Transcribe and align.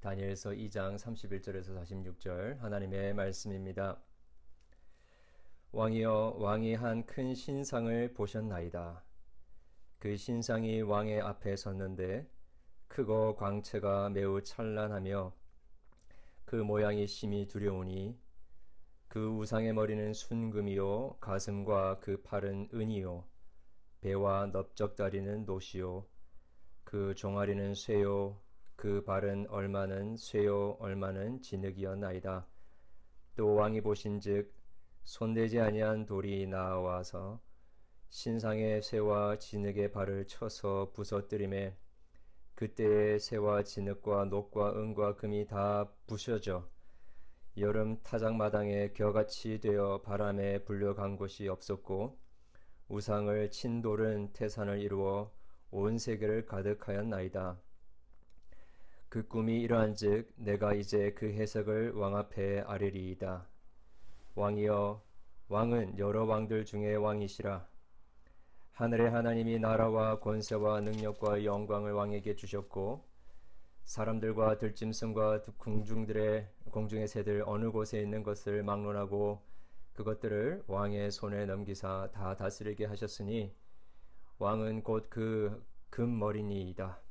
다니엘서 0.00 0.50
2장 0.52 0.96
31절에서 0.96 1.76
46절 1.76 2.58
하나님의 2.58 3.12
말씀입니다. 3.12 4.00
왕이여 5.72 6.36
왕이 6.38 6.74
한 6.74 7.04
큰 7.04 7.34
신상을 7.34 8.14
보셨나이다. 8.14 9.04
그 9.98 10.16
신상이 10.16 10.80
왕의 10.80 11.20
앞에 11.20 11.54
섰는데 11.54 12.26
크고 12.88 13.36
광채가 13.36 14.08
매우 14.08 14.42
찬란하며 14.42 15.34
그 16.46 16.56
모양이 16.56 17.06
심히 17.06 17.46
두려우니 17.46 18.18
그 19.06 19.28
우상의 19.28 19.74
머리는 19.74 20.14
순금이요 20.14 21.18
가슴과 21.20 22.00
그 22.00 22.22
팔은 22.22 22.70
은이요 22.72 23.24
배와 24.00 24.46
넓적다리는 24.46 25.44
노시요 25.44 26.06
그 26.84 27.14
종아리는 27.14 27.74
쇠요 27.74 28.40
그 28.80 29.04
발은 29.04 29.46
얼마는 29.50 30.16
쇠요 30.16 30.78
얼마는 30.80 31.42
진흙이었나이다. 31.42 32.46
또 33.36 33.54
왕이 33.54 33.82
보신즉 33.82 34.54
손대지 35.02 35.60
아니한 35.60 36.06
돌이 36.06 36.46
나와서 36.46 37.42
신상의 38.08 38.80
쇠와 38.80 39.36
진흙의 39.36 39.92
발을 39.92 40.26
쳐서 40.28 40.92
부서뜨림에 40.94 41.76
그때의 42.54 43.20
쇠와 43.20 43.64
진흙과 43.64 44.24
녹과 44.24 44.72
은과 44.72 45.16
금이 45.16 45.46
다 45.46 45.92
부셔져 46.06 46.66
여름 47.58 48.00
타작마당에 48.02 48.94
겨같이 48.94 49.60
되어 49.60 50.00
바람에 50.00 50.64
불려간 50.64 51.18
곳이 51.18 51.48
없었고 51.48 52.18
우상을 52.88 53.50
친 53.50 53.82
돌은 53.82 54.32
태산을 54.32 54.80
이루어 54.80 55.30
온 55.70 55.98
세계를 55.98 56.46
가득하였나이다. 56.46 57.60
그 59.10 59.26
꿈이 59.26 59.60
이러한즉 59.60 60.32
내가 60.36 60.72
이제 60.72 61.12
그 61.14 61.26
해석을 61.26 61.94
왕 61.94 62.16
앞에 62.16 62.60
아뢰리이다. 62.60 63.44
왕이여 64.36 65.02
왕은 65.48 65.98
여러 65.98 66.24
왕들 66.24 66.64
중에 66.64 66.94
왕이시라. 66.94 67.66
하늘의 68.70 69.10
하나님이 69.10 69.58
나라와 69.58 70.20
권세와 70.20 70.82
능력과 70.82 71.44
영광을 71.44 71.92
왕에게 71.92 72.36
주셨고 72.36 73.04
사람들과 73.82 74.58
들짐승과 74.58 75.42
궁중들의 75.58 76.48
공중의 76.70 77.08
새들 77.08 77.42
어느 77.46 77.72
곳에 77.72 78.00
있는 78.00 78.22
것을 78.22 78.62
막론하고 78.62 79.42
그것들을 79.94 80.62
왕의 80.68 81.10
손에 81.10 81.46
넘기사 81.46 82.10
다 82.12 82.36
다스리게 82.36 82.84
하셨으니 82.84 83.52
왕은 84.38 84.84
곧 84.84 85.10
그 85.10 85.66
금머리니이다. 85.90 87.09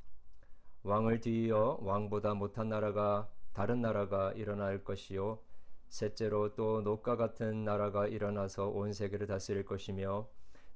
왕을 0.82 1.20
뒤이어 1.20 1.78
왕보다 1.82 2.34
못한 2.34 2.68
나라가 2.68 3.28
다른 3.52 3.82
나라가 3.82 4.32
일어날 4.32 4.82
것이요. 4.82 5.38
셋째로 5.88 6.54
또 6.54 6.80
녹과 6.82 7.16
같은 7.16 7.64
나라가 7.64 8.06
일어나서 8.06 8.68
온 8.68 8.92
세계를 8.92 9.26
다스릴 9.26 9.64
것이며 9.64 10.28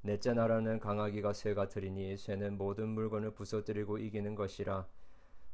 넷째 0.03 0.35
나라는 0.35 0.81
강하기가 0.81 1.33
쇠 1.33 1.55
같으리니 1.55 2.19
쇠는 2.19 2.59
모든 2.59 2.89
물건을 2.89 3.31
부서뜨리고 3.31 3.99
이기는 3.99 4.35
것이라. 4.35 4.87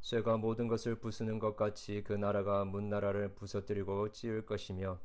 쇠가 0.00 0.38
모든 0.38 0.66
것을 0.66 0.96
부수는 0.96 1.38
것 1.38 1.56
같이 1.56 2.02
그 2.02 2.14
나라가 2.14 2.64
문나라를 2.64 3.34
부서뜨리고 3.34 4.10
찌을 4.12 4.46
것이며 4.46 4.98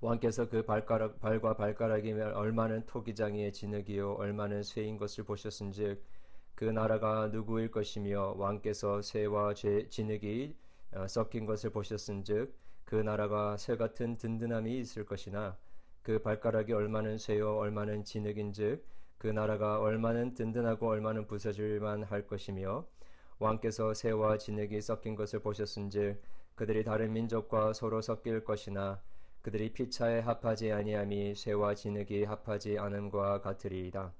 왕께서 0.00 0.48
그 0.48 0.64
발가락 0.64 1.20
발과 1.20 1.54
발가락이 1.54 2.12
얼마는 2.12 2.86
토기장이의 2.86 3.52
진흙이요 3.52 4.14
얼마는 4.14 4.62
쇠인 4.62 4.96
것을 4.96 5.24
보셨은즉 5.24 6.02
그 6.54 6.64
나라가 6.64 7.28
누구일 7.28 7.70
것이며 7.70 8.34
왕께서 8.36 9.02
새와 9.02 9.54
진흙이 9.54 10.54
어, 10.92 11.08
섞인 11.08 11.46
것을 11.46 11.70
보셨은즉 11.70 12.54
그 12.84 12.94
나라가 12.96 13.56
새 13.56 13.76
같은 13.76 14.16
든든함이 14.16 14.78
있을 14.78 15.04
것이나 15.04 15.56
그 16.02 16.20
발가락이 16.20 16.72
얼마는 16.72 17.18
쇠요 17.18 17.56
얼마는 17.56 18.04
진흙인즉 18.04 18.84
그 19.18 19.28
나라가 19.28 19.80
얼마는 19.80 20.34
든든하고 20.34 20.88
얼마는 20.88 21.26
부서질만 21.26 22.04
할 22.04 22.26
것이며 22.26 22.86
왕께서 23.38 23.94
새와 23.94 24.38
진흙이 24.38 24.80
섞인 24.80 25.16
것을 25.16 25.40
보셨은즉 25.40 26.22
그들이 26.54 26.84
다른 26.84 27.12
민족과 27.12 27.72
서로 27.72 28.00
섞일 28.00 28.44
것이나 28.44 29.00
그들이 29.42 29.72
피차에 29.72 30.20
합하지 30.20 30.72
아니함이 30.72 31.34
새와 31.34 31.74
진흙이 31.74 32.24
합하지 32.24 32.78
않음과 32.78 33.40
같으리이다. 33.40 34.12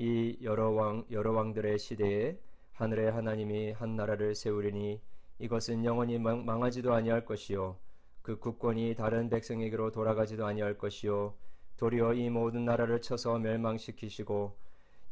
이 0.00 0.38
여러 0.42 0.70
왕 0.70 1.04
여러 1.10 1.32
왕들의 1.32 1.76
시대에 1.76 2.38
하늘의 2.74 3.10
하나님이 3.10 3.72
한 3.72 3.96
나라를 3.96 4.36
세우리니 4.36 5.00
이것은 5.40 5.84
영원히 5.84 6.20
망, 6.20 6.44
망하지도 6.44 6.94
아니할 6.94 7.24
것이요. 7.24 7.76
그 8.22 8.38
국권이 8.38 8.94
다른 8.94 9.28
백성에게로 9.28 9.90
돌아가지도 9.90 10.46
아니할 10.46 10.78
것이요. 10.78 11.34
도리어 11.78 12.14
이 12.14 12.30
모든 12.30 12.64
나라를 12.64 13.00
쳐서 13.00 13.40
멸망시키시고 13.40 14.56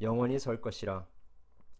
영원히 0.02 0.38
설 0.38 0.60
것이라. 0.60 1.04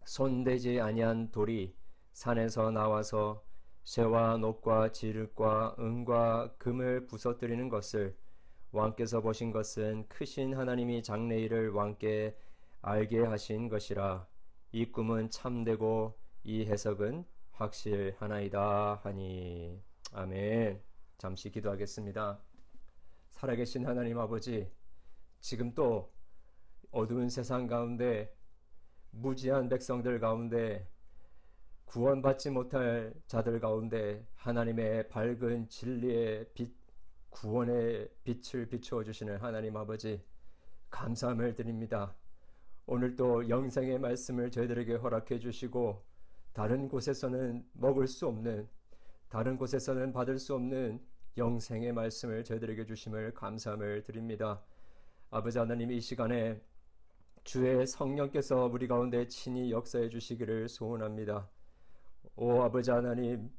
손대지 0.03 0.81
아니한 0.81 1.31
돌이 1.31 1.73
산에서 2.11 2.71
나와서 2.71 3.41
쇠와 3.85 4.35
녹과 4.35 4.91
지륵과 4.91 5.77
은과 5.79 6.55
금을 6.57 7.07
부서뜨리는 7.07 7.69
것을 7.69 8.17
왕께서 8.73 9.21
보신 9.21 9.51
것은 9.51 10.09
크신 10.09 10.55
하나님이 10.55 11.03
장래일을 11.03 11.69
왕께 11.69 12.35
알게 12.81 13.25
하신 13.25 13.69
것이라 13.69 14.27
이 14.71 14.91
꿈은 14.91 15.29
참되고 15.29 16.17
이 16.43 16.65
해석은 16.65 17.25
확실하나이다 17.51 19.01
하니 19.03 19.81
아멘. 20.13 20.81
잠시 21.17 21.49
기도하겠습니다. 21.51 22.39
살아계신 23.31 23.85
하나님 23.85 24.19
아버지, 24.19 24.71
지금 25.39 25.73
또 25.73 26.13
어두운 26.91 27.29
세상 27.29 27.67
가운데 27.67 28.33
무지한 29.11 29.67
백성들 29.69 30.19
가운데 30.19 30.87
구원받지 31.85 32.51
못할 32.51 33.13
자들 33.27 33.59
가운데 33.59 34.25
하나님의 34.35 35.07
밝은 35.09 35.69
진리의 35.69 36.49
빛, 36.53 36.75
구원의 37.29 38.09
빛을 38.23 38.67
비추어 38.69 39.03
주시는 39.03 39.37
하나님 39.37 39.75
아버지, 39.77 40.23
감사함을 40.89 41.55
드립니다. 41.55 42.15
오늘도 42.89 43.49
영생의 43.49 43.99
말씀을 43.99 44.49
저희들에게 44.49 44.95
허락해 44.95 45.39
주시고 45.39 46.01
다른 46.53 46.87
곳에서는 46.87 47.67
먹을 47.73 48.07
수 48.07 48.27
없는 48.27 48.67
다른 49.27 49.57
곳에서는 49.57 50.13
받을 50.13 50.39
수 50.39 50.55
없는 50.55 51.05
영생의 51.37 51.91
말씀을 51.91 52.45
저희들에게 52.45 52.85
주심을 52.85 53.33
감사함을 53.33 54.03
드립니다. 54.03 54.63
아버지 55.29 55.59
하나님 55.59 55.91
이 55.91 55.99
시간에 55.99 56.61
주의 57.43 57.85
성령께서 57.85 58.69
우리 58.71 58.87
가운데 58.87 59.27
친히 59.27 59.69
역사해 59.69 60.07
주시기를 60.07 60.69
소원합니다. 60.69 61.49
오 62.37 62.61
아버지 62.61 62.89
하나님 62.89 63.51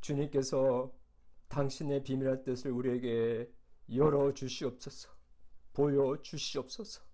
주님께서 0.00 0.90
당신의 1.48 2.02
비밀한 2.02 2.42
뜻을 2.44 2.70
우리에게 2.70 3.52
열어 3.94 4.32
주시옵소서. 4.32 5.10
보여 5.74 6.16
주시옵소서. 6.22 7.09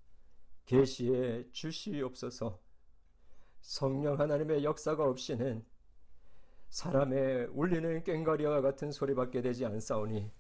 계시해 0.66 1.50
주시옵소서. 1.53 2.60
성령 3.60 4.19
하나님의 4.19 4.62
역사가 4.65 5.04
없이는 5.04 5.65
사람의 6.69 7.49
울리는 7.53 8.03
꽹과리와 8.04 8.60
같은 8.60 8.93
소리밖에 8.93 9.41
되지 9.41 9.65
않사오니 9.65 10.31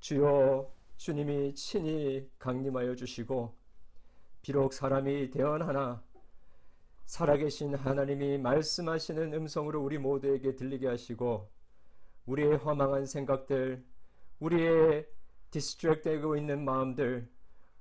주여 0.00 0.72
주님이 0.96 1.54
친히 1.54 2.30
강림하여 2.38 2.94
주시고 2.94 3.54
비록 4.42 4.72
사람이 4.72 5.30
대언하나 5.30 6.02
살아계신 7.06 7.74
하나님이 7.74 8.38
말씀하시는 8.38 9.34
음성으로 9.34 9.82
우리 9.82 9.98
모두에게 9.98 10.54
들리게 10.54 10.88
하시고 10.88 11.50
우리의 12.26 12.56
허망한 12.56 13.06
생각들 13.06 13.84
우리의 14.40 15.06
디스트랙되고 15.50 16.36
있는 16.36 16.64
마음들 16.64 17.28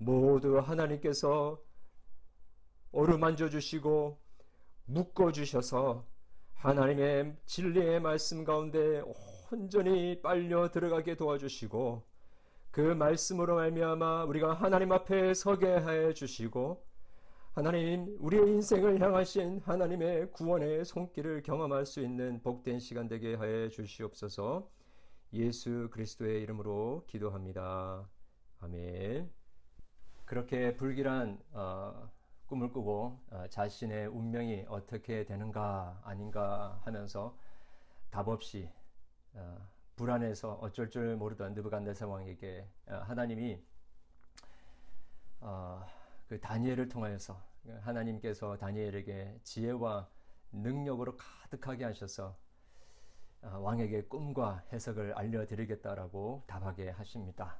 모두 0.01 0.57
하나님께서 0.57 1.61
어루만져 2.91 3.49
주시고 3.49 4.19
묶어 4.85 5.31
주셔서 5.31 6.07
하나님의 6.55 7.37
진리의 7.45 8.01
말씀 8.01 8.43
가운데 8.43 9.03
온전히 9.51 10.19
빨려 10.21 10.71
들어가게 10.71 11.15
도와주시고 11.15 12.03
그 12.71 12.81
말씀으로 12.81 13.55
말미암아 13.55 14.23
우리가 14.25 14.53
하나님 14.53 14.91
앞에 14.91 15.35
서게 15.35 15.67
해 15.67 16.13
주시고 16.13 16.83
하나님 17.53 18.15
우리의 18.19 18.47
인생을 18.47 18.99
향하신 19.01 19.59
하나님의 19.59 20.31
구원의 20.31 20.85
손길을 20.85 21.43
경험할 21.43 21.85
수 21.85 22.01
있는 22.01 22.41
복된 22.41 22.79
시간 22.79 23.07
되게 23.07 23.37
해 23.37 23.69
주시옵소서. 23.69 24.67
예수 25.33 25.89
그리스도의 25.91 26.41
이름으로 26.41 27.03
기도합니다. 27.07 28.09
아멘. 28.59 29.40
그렇게 30.31 30.77
불길한 30.77 31.43
어, 31.51 32.09
꿈을 32.45 32.71
꾸고 32.71 33.19
어, 33.31 33.47
자신의 33.49 34.07
운명이 34.07 34.63
어떻게 34.69 35.25
되는가 35.25 35.99
아닌가 36.05 36.79
하면서 36.85 37.37
답 38.09 38.29
없이 38.29 38.71
어, 39.33 39.57
불안해서 39.97 40.53
어쩔 40.61 40.89
줄 40.89 41.17
모르던 41.17 41.53
느부갓네살 41.53 42.07
왕에게 42.07 42.65
어, 42.85 42.93
하나님이 43.07 43.61
어, 45.41 45.85
그 46.29 46.39
다니엘을 46.39 46.87
통하여서 46.87 47.37
하나님께서 47.81 48.55
다니엘에게 48.55 49.37
지혜와 49.43 50.07
능력으로 50.53 51.17
가득하게 51.17 51.83
하셔서 51.83 52.37
어, 53.41 53.59
왕에게 53.59 54.03
꿈과 54.03 54.63
해석을 54.71 55.11
알려드리겠다라고 55.13 56.45
답하게 56.47 56.91
하십니다. 56.91 57.59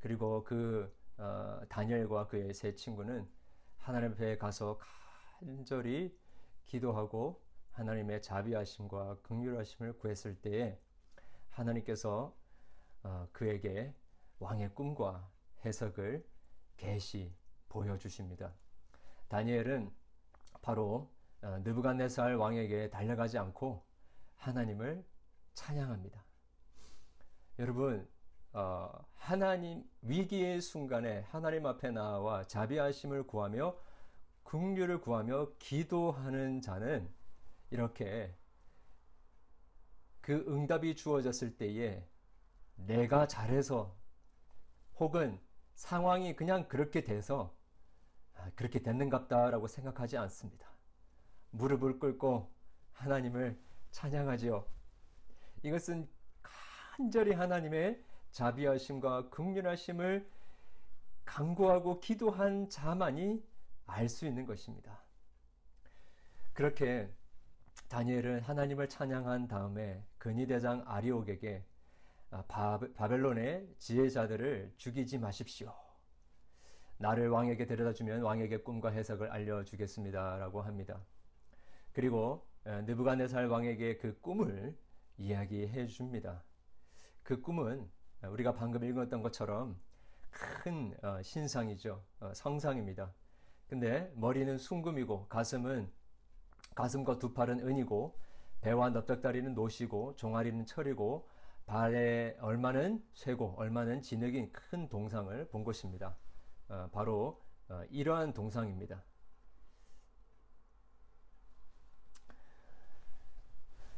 그리고 0.00 0.44
그 0.44 0.94
어, 1.18 1.60
다니엘과 1.68 2.26
그의 2.26 2.52
세 2.54 2.74
친구는 2.74 3.28
하나님 3.78 4.12
앞에 4.12 4.36
가서 4.38 4.78
간절히 5.38 6.16
기도하고 6.66 7.42
하나님의 7.72 8.22
자비하심과 8.22 9.18
긍휼하심을 9.22 9.98
구했을 9.98 10.40
때에 10.40 10.78
하나님께서 11.50 12.34
어, 13.02 13.28
그에게 13.32 13.94
왕의 14.38 14.74
꿈과 14.74 15.28
해석을 15.64 16.26
계시 16.76 17.34
보여주십니다. 17.68 18.52
다니엘은 19.28 19.92
바로 20.62 21.12
어, 21.42 21.58
느부갓네살 21.62 22.36
왕에게 22.36 22.90
달려가지 22.90 23.38
않고 23.38 23.84
하나님을 24.36 25.04
찬양합니다. 25.54 26.24
여러분 27.58 28.08
어, 28.54 28.88
하나님 29.16 29.82
위기의 30.02 30.60
순간에 30.60 31.22
하나님 31.30 31.66
앞에 31.66 31.90
나와 31.90 32.44
자비하심을 32.44 33.26
구하며 33.26 33.76
긍휼을 34.44 35.00
구하며 35.00 35.48
기도하는 35.58 36.60
자는 36.60 37.12
이렇게 37.70 38.32
그 40.20 40.44
응답이 40.46 40.94
주어졌을 40.94 41.56
때에 41.56 42.06
내가 42.76 43.26
잘해서 43.26 43.96
혹은 45.00 45.40
상황이 45.74 46.36
그냥 46.36 46.68
그렇게 46.68 47.02
돼서 47.02 47.52
아, 48.36 48.50
그렇게 48.54 48.84
됐는갑다라고 48.84 49.66
생각하지 49.66 50.16
않습니다. 50.16 50.68
무릎을 51.50 51.98
꿇고 51.98 52.52
하나님을 52.92 53.60
찬양하지요. 53.90 54.64
이것은 55.64 56.08
간절히 56.96 57.32
하나님의 57.32 58.00
자비하심과 58.34 59.30
극률하심을 59.30 60.28
강구하고 61.24 62.00
기도한 62.00 62.68
자만이 62.68 63.42
알 63.86 64.08
수 64.08 64.26
있는 64.26 64.44
것입니다. 64.44 65.00
그렇게 66.52 67.08
다니엘은 67.88 68.40
하나님을 68.40 68.88
찬양한 68.88 69.46
다음에 69.46 70.04
근위대장 70.18 70.82
아리옥에게 70.84 71.64
아, 72.30 72.42
바벨론의 72.42 73.72
지혜자들을 73.78 74.74
죽이지 74.78 75.18
마십시오. 75.18 75.72
나를 76.98 77.28
왕에게 77.28 77.66
데려다 77.66 77.92
주면 77.92 78.22
왕에게 78.22 78.58
꿈과 78.58 78.90
해석을 78.90 79.30
알려주겠습니다 79.30 80.38
라고 80.38 80.60
합니다. 80.62 81.00
그리고 81.92 82.48
느부갓네살 82.64 83.46
왕에게 83.46 83.98
그 83.98 84.18
꿈을 84.20 84.76
이야기해 85.18 85.86
줍니다. 85.86 86.42
그 87.22 87.40
꿈은 87.40 87.88
우리가 88.30 88.54
방금 88.54 88.84
읽었던 88.84 89.22
것처럼 89.22 89.78
큰 90.30 90.94
어, 91.02 91.22
신상이죠. 91.22 92.02
어, 92.20 92.32
성상입니다. 92.34 93.12
근데 93.68 94.12
머리는 94.16 94.58
숭금이고 94.58 95.28
가슴은 95.28 95.90
가슴과 96.74 97.18
두 97.18 97.32
팔은 97.32 97.60
은이고 97.60 98.18
배와 98.60 98.90
넓적다리는 98.90 99.54
노시고 99.54 100.16
종아리는 100.16 100.66
철이고 100.66 101.28
발에 101.66 102.36
얼마는 102.40 103.02
쇠고 103.14 103.54
얼마는 103.56 104.02
진흙인 104.02 104.52
큰 104.52 104.88
동상을 104.88 105.48
본 105.48 105.64
것입니다. 105.64 106.16
어, 106.68 106.88
바로 106.92 107.40
이러한 107.90 108.34
동상입니다. 108.34 109.02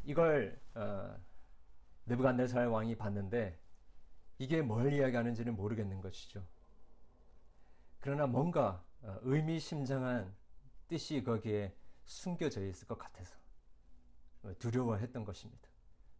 이걸 0.05 0.57
느부갓네살 2.07 2.69
왕이 2.69 2.97
봤는데 2.97 3.59
이게 4.39 4.61
뭘 4.63 4.93
이야기하는지는 4.93 5.57
모르겠는 5.57 6.01
것이죠. 6.01 6.45
그러나 8.01 8.27
뭔가 8.27 8.85
어, 9.03 9.19
의미심장한 9.23 10.35
뜻이 10.89 11.23
거기에 11.23 11.75
숨겨져 12.05 12.65
있을 12.65 12.87
것 12.87 12.99
같아서 12.99 13.35
어, 14.43 14.53
두려워했던 14.59 15.25
것입니다. 15.25 15.69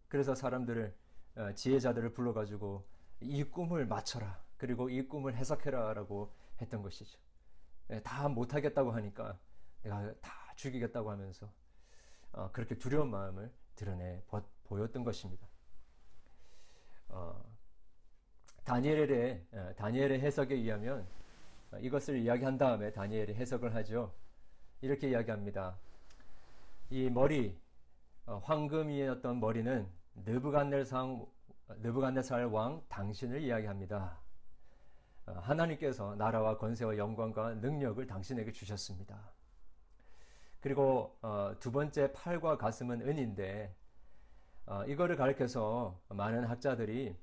그래서 0.09 0.35
사람들을 0.35 0.95
어, 1.37 1.53
지혜자들을 1.55 2.13
불러가지고 2.13 2.87
이 3.21 3.45
꿈을 3.45 3.87
맞춰라 3.87 4.43
그리고 4.57 4.89
이 4.89 5.07
꿈을 5.07 5.37
해석해라라고 5.37 6.33
했던 6.61 6.83
것이죠. 6.83 7.19
예, 7.91 8.01
다 8.03 8.29
못하겠다고 8.29 8.93
하니까 8.93 9.39
내가 9.83 10.13
다 10.21 10.53
죽이겠다고 10.57 11.11
하면서 11.11 11.49
그렇게 12.53 12.77
두려운 12.77 13.11
마음을 13.11 13.53
드러내 13.77 14.23
보였던 14.65 15.05
것입니다. 15.05 15.47
다니엘의 18.67 19.47
어, 19.53 19.73
다니엘의 19.77 20.21
해석에 20.21 20.57
의하면 20.57 21.07
어, 21.71 21.79
이것을 21.79 22.19
이야기한 22.19 22.59
다음에 22.59 22.91
다니엘이 22.91 23.35
해석을 23.35 23.75
하죠. 23.77 24.13
이렇게 24.81 25.09
이야기합니다. 25.09 25.79
이 26.91 27.09
머리 27.09 27.57
어, 28.27 28.41
황금이었던 28.45 29.39
머리는 29.39 29.87
느부갓네살 30.25 31.25
느부갓네살 31.69 32.47
왕 32.47 32.83
당신을 32.89 33.41
이야기합니다. 33.43 34.19
하나님께서 35.27 36.15
나라와 36.15 36.57
권세와 36.57 36.97
영광과 36.97 37.55
능력을 37.55 38.05
당신에게 38.07 38.53
주셨습니다. 38.53 39.19
그리고 40.61 41.19
두 41.59 41.73
번째 41.73 42.13
팔과 42.13 42.57
가슴은 42.57 43.03
은인데 43.03 43.75
이거를 44.87 45.17
가리켜서 45.17 45.99
많은 46.09 46.45
학자들이 46.45 47.17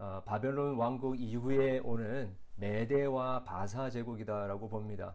어, 0.00 0.22
바벨론 0.24 0.76
왕국 0.78 1.20
이후에 1.20 1.80
오는 1.80 2.34
메대와 2.54 3.44
바사 3.44 3.90
제국이다라고 3.90 4.70
봅니다. 4.70 5.14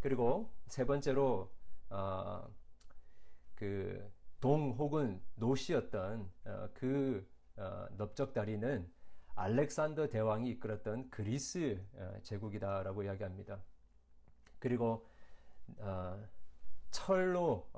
그리고 0.00 0.52
세 0.66 0.84
번째로 0.84 1.50
어, 1.88 2.46
그동 3.54 4.72
혹은 4.72 5.22
노시였던 5.36 6.30
어, 6.44 6.68
그 6.74 7.26
어, 7.56 7.86
넓적다리는 7.96 8.92
알렉산더 9.36 10.08
대왕이 10.08 10.50
이끌었던 10.50 11.08
그리스 11.08 11.82
어, 11.94 12.18
제국이다라고 12.24 13.04
이야기합니다. 13.04 13.58
그리고 14.58 15.08
어, 15.78 16.22
철로 16.90 17.70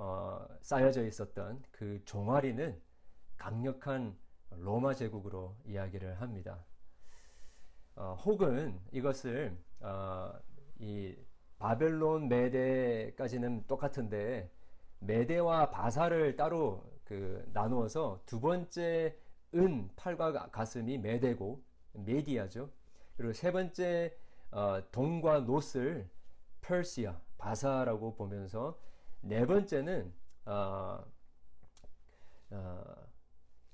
쌓여져 0.60 1.06
있었던 1.06 1.62
그 1.70 2.02
종아리는 2.04 2.82
강력한 3.38 4.18
로마 4.50 4.94
제국으로 4.94 5.56
이야기를 5.64 6.20
합니다. 6.20 6.64
어, 7.94 8.14
혹은 8.24 8.78
이것을 8.92 9.56
어, 9.80 10.32
이 10.78 11.16
바벨론 11.58 12.28
메대까지는 12.28 13.66
똑같은데 13.66 14.50
메대와 14.98 15.70
바사를 15.70 16.36
따로 16.36 16.84
그 17.04 17.48
나누어서 17.52 18.22
두 18.26 18.40
번째 18.40 19.16
은 19.54 19.88
팔과 19.96 20.50
가슴이 20.50 20.98
메대고 20.98 21.62
메디아죠. 21.92 22.68
그리고 23.16 23.32
세 23.32 23.52
번째 23.52 24.14
어, 24.50 24.80
동과 24.90 25.40
노스를 25.40 26.08
퍼시아 26.60 27.18
바사라고 27.38 28.14
보면서 28.16 28.78
네 29.20 29.46
번째는 29.46 30.12
어, 30.44 31.04
어, 32.50 32.84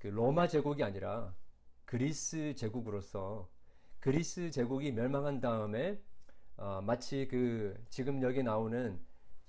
그 0.03 0.07
로마 0.07 0.49
제국이 0.49 0.83
아니라 0.83 1.33
그리스 1.85 2.53
제국으로서 2.55 3.49
그리스 4.01 4.51
제국이 4.51 4.91
멸망한 4.91 5.39
다음에 5.39 5.97
어, 6.57 6.81
마치 6.81 7.25
그 7.25 7.81
지금 7.87 8.21
여기 8.21 8.43
나오는 8.43 8.99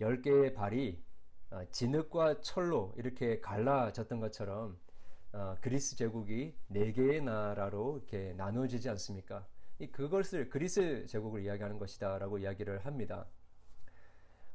10개의 0.00 0.54
발이 0.54 1.02
어, 1.50 1.64
진흙과 1.72 2.40
철로 2.40 2.94
이렇게 2.96 3.40
갈라졌던 3.40 4.20
것처럼 4.20 4.78
어, 5.32 5.56
그리스 5.60 5.96
제국이 5.96 6.54
4개의 6.70 7.24
나라로 7.24 7.96
이렇게 7.96 8.32
나누어지지 8.34 8.88
않습니까? 8.90 9.44
이 9.80 9.88
그것을 9.88 10.50
그리스 10.50 11.04
제국을 11.06 11.42
이야기하는 11.42 11.80
것이다라고 11.80 12.38
이야기를 12.38 12.86
합니다. 12.86 13.26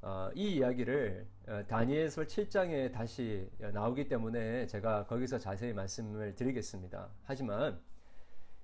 어, 0.01 0.29
이 0.33 0.55
이야기를 0.57 1.27
어, 1.47 1.63
다니엘서 1.67 2.23
7장에 2.23 2.91
다시 2.91 3.49
나오기 3.59 4.07
때문에 4.07 4.65
제가 4.67 5.05
거기서 5.05 5.39
자세히 5.39 5.73
말씀을 5.73 6.35
드리겠습니다. 6.35 7.09
하지만 7.23 7.81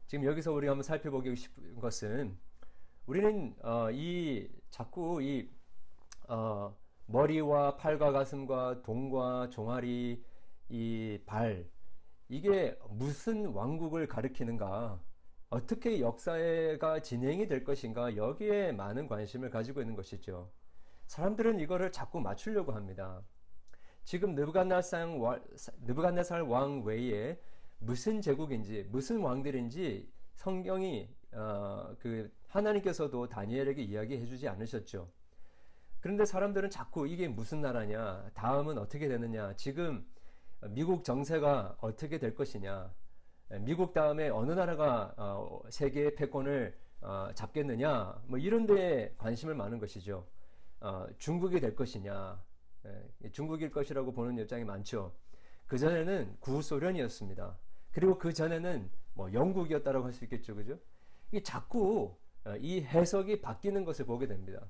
지금 0.08 0.26
여기서 0.26 0.54
우리가 0.54 0.72
한번 0.72 0.84
살펴보기 0.84 1.36
싶은 1.36 1.76
것은 1.80 2.38
우리는 3.06 3.56
어, 3.64 3.90
이 3.92 4.50
자꾸 4.70 5.22
이 5.22 5.50
어, 6.28 6.76
머리와 7.08 7.76
팔과 7.78 8.12
가슴과 8.12 8.82
동과 8.82 9.50
종아리 9.50 10.24
이 10.70 11.20
발 11.26 11.70
이게 12.30 12.78
무슨 12.90 13.48
왕국을 13.48 14.08
가리키는가 14.08 15.00
어떻게 15.50 16.00
역사가 16.00 17.02
진행이 17.02 17.48
될 17.48 17.64
것인가 17.64 18.16
여기에 18.16 18.72
많은 18.72 19.08
관심을 19.08 19.50
가지고 19.52 19.82
있는 19.82 19.96
것이죠. 19.96 20.50
사람들은 21.08 21.60
이거를 21.60 21.92
자꾸 21.92 22.20
맞추려고 22.20 22.74
합니다. 22.74 23.22
지금 24.04 24.36
느부갓네살 24.36 26.42
왕 26.44 26.84
외에 26.84 27.40
무슨 27.80 28.22
제국인지 28.22 28.88
무슨 28.90 29.20
왕들인지 29.20 30.10
성경이 30.36 31.10
어, 31.34 31.96
그 32.00 32.32
하나님께서도 32.48 33.28
다니엘에게 33.28 33.82
이야기해 33.82 34.26
주지 34.26 34.48
않으셨죠. 34.48 35.10
그런데 36.00 36.24
사람들은 36.24 36.70
자꾸 36.70 37.08
이게 37.08 37.28
무슨 37.28 37.62
나라냐, 37.62 38.30
다음은 38.36 38.78
어떻게 38.78 39.08
되느냐, 39.08 39.54
지금 39.56 40.06
미국 40.70 41.04
정세가 41.04 41.78
어떻게 41.82 42.20
될 42.20 42.36
것이냐, 42.36 42.94
미국 43.62 43.94
다음에 43.94 44.30
어느 44.30 44.52
나라가 44.52 45.14
어, 45.18 45.62
세계의 45.70 46.16
패권을 46.16 46.78
어, 47.02 47.30
잡겠느냐, 47.34 48.22
뭐 48.28 48.38
이런 48.38 48.66
데에 48.66 49.14
관심을 49.18 49.56
많은 49.56 49.80
것이죠. 49.80 50.26
어, 50.86 51.08
중국이 51.18 51.60
될 51.60 51.76
것이냐, 51.76 52.40
예, 52.86 53.32
중국일 53.32 53.72
것이라고 53.72 54.14
보는 54.14 54.38
입장이 54.38 54.64
많죠. 54.64 55.16
그 55.66 55.80
전에는 55.80 56.38
구소련이었습니다. 56.40 57.58
그리고 57.92 58.20
그 58.20 58.32
전에는 58.32 58.92
뭐 59.16 59.34
영국이었다라고 59.34 60.06
할 60.06 60.14
수 60.14 60.26
있겠죠, 60.26 60.54
그죠? 60.56 60.78
이 61.32 61.42
자꾸 61.42 62.16
이 62.60 62.82
해석이 62.82 63.42
바뀌는 63.42 63.84
것을 63.84 64.06
보게 64.06 64.28
됩니다. 64.28 64.62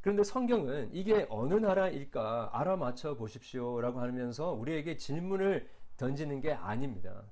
그런데 0.00 0.24
성경은 0.24 0.88
이게 0.94 1.26
어느 1.28 1.52
나라일까 1.52 2.58
알아맞혀 2.58 3.16
보십시오라고 3.16 4.00
하면서 4.00 4.52
우리에게 4.52 4.96
질문을 4.96 5.68
던지는 5.98 6.40
게 6.40 6.54
아닙니다. 6.54 7.24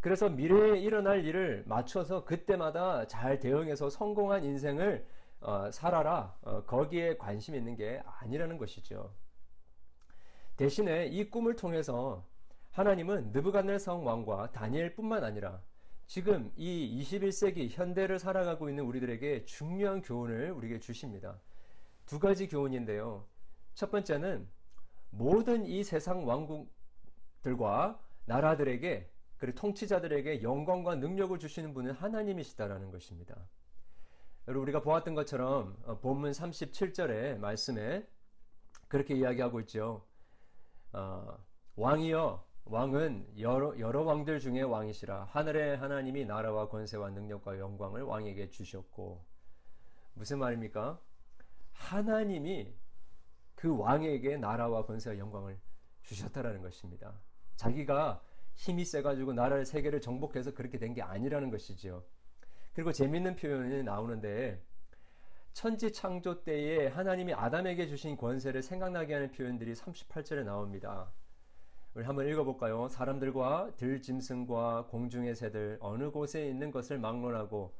그래서 0.00 0.28
미래에 0.28 0.78
일어날 0.80 1.24
일을 1.24 1.64
맞춰서 1.66 2.26
그때마다 2.26 3.06
잘 3.06 3.38
대응해서 3.38 3.88
성공한 3.88 4.44
인생을 4.44 5.06
어, 5.40 5.70
살아라 5.70 6.36
어, 6.42 6.64
거기에 6.64 7.16
관심 7.16 7.54
있는 7.54 7.74
게 7.74 8.02
아니라는 8.20 8.58
것이죠. 8.58 9.12
대신에 10.56 11.06
이 11.06 11.30
꿈을 11.30 11.56
통해서 11.56 12.26
하나님은 12.72 13.32
느부갓네성 13.32 14.06
왕과 14.06 14.52
다니엘뿐만 14.52 15.24
아니라 15.24 15.62
지금 16.06 16.52
이 16.56 17.02
21세기 17.02 17.68
현대를 17.70 18.18
살아가고 18.18 18.68
있는 18.68 18.84
우리들에게 18.84 19.44
중요한 19.44 20.02
교훈을 20.02 20.50
우리에게 20.50 20.80
주십니다. 20.80 21.40
두 22.04 22.18
가지 22.18 22.48
교훈인데요. 22.48 23.24
첫 23.74 23.90
번째는 23.90 24.48
모든 25.10 25.64
이 25.64 25.82
세상 25.84 26.26
왕국들과 26.26 27.98
나라들에게 28.26 29.08
그리고 29.38 29.58
통치자들에게 29.58 30.42
영광과 30.42 30.96
능력을 30.96 31.38
주시는 31.38 31.72
분은 31.72 31.92
하나님이시다라는 31.92 32.90
것입니다. 32.90 33.36
여러분 34.50 34.64
우리가 34.64 34.82
보았던 34.82 35.14
것처럼 35.14 35.76
어, 35.84 36.00
본문 36.00 36.32
37절의 36.32 37.38
말씀에 37.38 38.04
그렇게 38.88 39.14
이야기하고 39.14 39.60
있죠. 39.60 40.04
어, 40.92 41.38
왕이여 41.76 42.44
왕은 42.64 43.38
여러, 43.38 43.78
여러 43.78 44.02
왕들 44.02 44.40
중에 44.40 44.62
왕이시라 44.62 45.26
하늘의 45.26 45.76
하나님이 45.76 46.24
나라와 46.24 46.68
권세와 46.68 47.10
능력과 47.10 47.60
영광을 47.60 48.02
왕에게 48.02 48.50
주셨고 48.50 49.24
무슨 50.14 50.40
말입니까? 50.40 51.00
하나님이 51.72 52.74
그 53.54 53.78
왕에게 53.78 54.36
나라와 54.36 54.84
권세와 54.84 55.16
영광을 55.18 55.60
주셨다라는 56.02 56.60
것입니다. 56.60 57.14
자기가 57.54 58.20
힘이 58.54 58.84
세가지고 58.84 59.32
나라를 59.32 59.64
세계를 59.64 60.00
정복해서 60.00 60.54
그렇게 60.54 60.76
된 60.80 60.92
게 60.92 61.02
아니라는 61.02 61.50
것이죠. 61.52 62.04
그리고 62.72 62.92
재밌는 62.92 63.36
표현이 63.36 63.82
나오는데 63.82 64.62
천지 65.52 65.92
창조 65.92 66.42
때에 66.44 66.86
하나님이 66.86 67.34
아담에게 67.34 67.86
주신 67.86 68.16
권세를 68.16 68.62
생각나게 68.62 69.14
하는 69.14 69.30
표현들이 69.32 69.74
38절에 69.74 70.44
나옵니다. 70.44 71.12
우리 71.94 72.04
한번 72.04 72.28
읽어볼까요? 72.28 72.88
사람들과 72.88 73.72
들짐승과 73.76 74.86
공중의 74.86 75.34
새들 75.34 75.78
어느 75.80 76.10
곳에 76.10 76.46
있는 76.46 76.70
것을 76.70 76.98
막론하고 76.98 77.74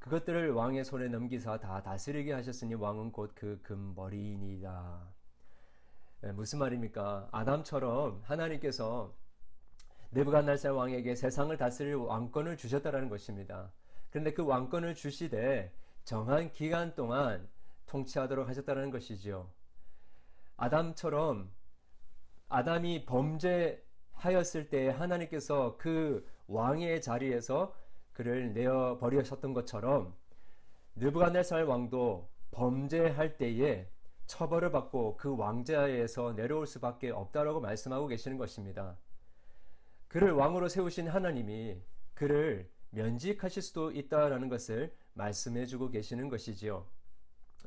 그것들을 0.00 0.52
왕의 0.52 0.84
손에 0.84 1.08
넘기사 1.08 1.58
다 1.58 1.82
다스리게 1.82 2.32
하셨으니 2.34 2.74
왕은 2.74 3.10
곧 3.10 3.34
그 3.34 3.58
금머리이니이다. 3.62 5.14
네, 6.20 6.32
무슨 6.32 6.58
말입니까? 6.58 7.28
아담처럼 7.32 8.20
하나님께서 8.24 9.14
네부갓날살 10.10 10.72
왕에게 10.72 11.14
세상을 11.14 11.56
다스릴 11.56 11.94
왕권을 11.94 12.58
주셨다라는 12.58 13.08
것입니다. 13.08 13.72
그런데 14.14 14.32
그 14.32 14.44
왕권을 14.44 14.94
주시되 14.94 15.72
정한 16.04 16.52
기간 16.52 16.94
동안 16.94 17.48
통치하도록 17.86 18.48
하셨다는 18.48 18.92
것이지요. 18.92 19.50
아담처럼 20.56 21.50
아담이 22.48 23.06
범죄하였을 23.06 24.68
때 24.70 24.88
하나님께서 24.90 25.76
그 25.78 26.24
왕의 26.46 27.02
자리에서 27.02 27.74
그를 28.12 28.52
내어 28.52 28.98
버리셨던 28.98 29.52
것처럼 29.52 30.14
느부갓네살 30.94 31.64
왕도 31.64 32.30
범죄할 32.52 33.36
때에 33.36 33.88
처벌을 34.26 34.70
받고 34.70 35.16
그 35.16 35.36
왕자에서 35.36 36.36
내려올 36.36 36.68
수밖에 36.68 37.10
없다라고 37.10 37.60
말씀하고 37.60 38.06
계시는 38.06 38.38
것입니다. 38.38 38.96
그를 40.06 40.30
왕으로 40.30 40.68
세우신 40.68 41.08
하나님이 41.08 41.82
그를 42.14 42.72
면직하실 42.94 43.62
수도 43.62 43.90
있다라는 43.90 44.48
것을 44.48 44.94
말씀해 45.14 45.66
주고 45.66 45.90
계시는 45.90 46.28
것이지요. 46.28 46.86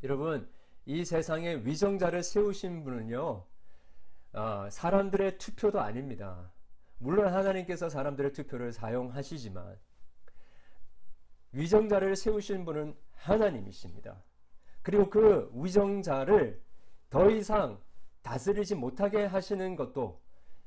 여러분, 0.03 0.49
이 0.85 1.03
세상에 1.03 1.55
위정자를 1.55 2.23
세우신 2.23 2.83
분은요, 2.83 3.45
어, 4.33 4.69
사람들의 4.69 5.37
투표도 5.37 5.79
아닙니다. 5.79 6.51
물론 6.99 7.33
하나님께서 7.33 7.89
사람들의 7.89 8.33
투표를 8.33 8.71
사용하시지만, 8.71 9.77
위정자를 11.51 12.15
세우신 12.15 12.65
분은 12.65 12.95
하나님이십니다. 13.13 14.23
그리고 14.81 15.09
그 15.09 15.51
위정자를 15.53 16.61
더 17.09 17.29
이상 17.29 17.79
다스리지 18.21 18.75
못하게 18.75 19.25
하시는 19.25 19.75
것도 19.75 20.21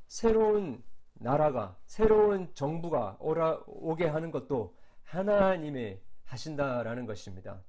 새로운 0.09 0.83
나라가 1.15 1.77
새로운 1.87 2.53
정부가 2.55 3.17
오라 3.21 3.63
오게 3.67 4.07
하는 4.07 4.31
것도 4.31 4.75
하나님이 5.05 5.99
하신다라는 6.25 7.07
것입니다. 7.07 7.63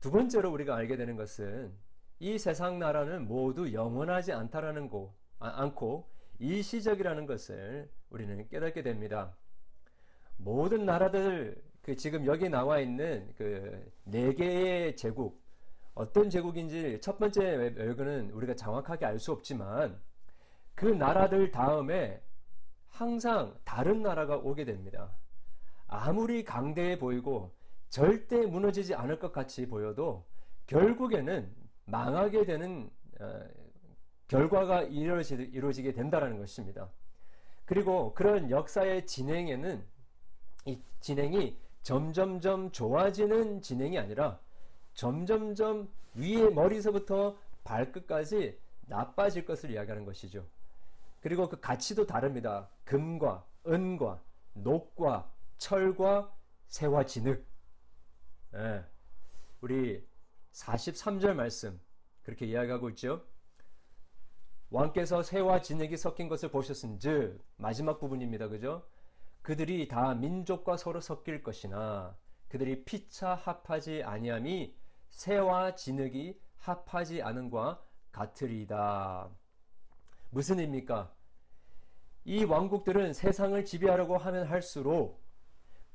두 0.00 0.10
번째로 0.10 0.52
우리가 0.52 0.76
알게 0.76 0.96
되는 0.96 1.16
것은 1.16 1.72
이 2.18 2.38
세상 2.38 2.78
나라는 2.78 3.26
모두 3.26 3.72
영원하지 3.72 4.32
않다라는 4.32 4.88
거 4.88 5.14
아, 5.38 5.48
않고 5.62 6.08
일시적이라는 6.38 7.26
것을 7.26 7.90
우리는 8.10 8.48
깨닫게 8.48 8.82
됩니다. 8.82 9.36
모든 10.36 10.84
나라들 10.86 11.62
그 11.82 11.94
지금 11.96 12.26
여기 12.26 12.48
나와 12.48 12.78
있는 12.80 13.32
그 13.36 13.92
네 14.04 14.34
개의 14.34 14.96
제국 14.96 15.42
어떤 15.94 16.30
제국인지 16.30 17.00
첫 17.00 17.18
번째 17.18 17.42
외교는 17.76 18.30
우리가 18.30 18.54
정확하게 18.54 19.06
알 19.06 19.18
수 19.18 19.32
없지만 19.32 20.00
그 20.76 20.84
나라들 20.84 21.50
다음에 21.50 22.22
항상 22.88 23.58
다른 23.64 24.02
나라가 24.02 24.36
오게 24.36 24.64
됩니다. 24.64 25.10
아무리 25.88 26.44
강대해 26.44 26.98
보이고 26.98 27.50
절대 27.88 28.44
무너지지 28.46 28.94
않을 28.94 29.18
것 29.18 29.32
같이 29.32 29.66
보여도 29.66 30.26
결국에는 30.66 31.50
망하게 31.86 32.44
되는 32.44 32.90
어, 33.18 33.40
결과가 34.28 34.82
이루어지, 34.82 35.34
이루어지게 35.34 35.92
된다는 35.92 36.38
것입니다. 36.38 36.90
그리고 37.64 38.12
그런 38.14 38.50
역사의 38.50 39.06
진행에는 39.06 39.82
이 40.66 40.80
진행이 41.00 41.58
점점점 41.82 42.70
좋아지는 42.72 43.62
진행이 43.62 43.98
아니라 43.98 44.40
점점점 44.94 45.88
위에 46.14 46.50
머리서부터 46.50 47.36
발끝까지 47.64 48.58
나빠질 48.86 49.46
것을 49.46 49.70
이야기하는 49.70 50.04
것이죠. 50.04 50.44
그리고 51.26 51.48
그 51.48 51.58
가치도 51.58 52.06
다릅니다. 52.06 52.70
금과 52.84 53.44
은과 53.66 54.22
녹과 54.52 55.28
철과 55.58 56.32
새와 56.68 57.04
진흙. 57.04 57.44
예. 58.54 58.84
우리 59.60 60.06
43절 60.52 61.34
말씀 61.34 61.80
그렇게 62.22 62.46
이야기하고 62.46 62.90
있죠. 62.90 63.24
왕께서 64.70 65.24
새와 65.24 65.62
진흙이 65.62 65.96
섞인 65.96 66.28
것을 66.28 66.48
보셨은즉 66.52 67.44
마지막 67.56 67.98
부분입니다. 67.98 68.46
그죠? 68.46 68.86
그들이 69.42 69.88
다 69.88 70.14
민족과 70.14 70.76
서로 70.76 71.00
섞일 71.00 71.42
것이나 71.42 72.16
그들이 72.46 72.84
피차 72.84 73.34
합하지 73.34 74.04
아니함이 74.04 74.76
새와 75.10 75.74
진흙이 75.74 76.40
합하지 76.58 77.20
않은과 77.22 77.84
같으리다. 78.12 79.28
무슨 80.30 80.60
의미입니까? 80.60 81.15
이 82.28 82.42
왕국들은 82.42 83.12
세상을 83.12 83.64
지배하려고 83.64 84.18
하면 84.18 84.46
할수록 84.48 85.24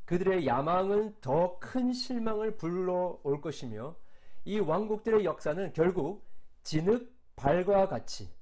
그들의 0.05 0.47
야망은 0.47 1.17
더 1.19 1.59
큰 1.59 1.91
실망을 1.91 2.55
불러올 2.55 3.41
것이며 3.41 3.97
이 4.45 4.57
왕국들의 4.59 5.25
역사는 5.25 5.73
결국 5.73 6.25
진흙 6.63 7.13
발과 7.35 7.89
같이 7.89 8.33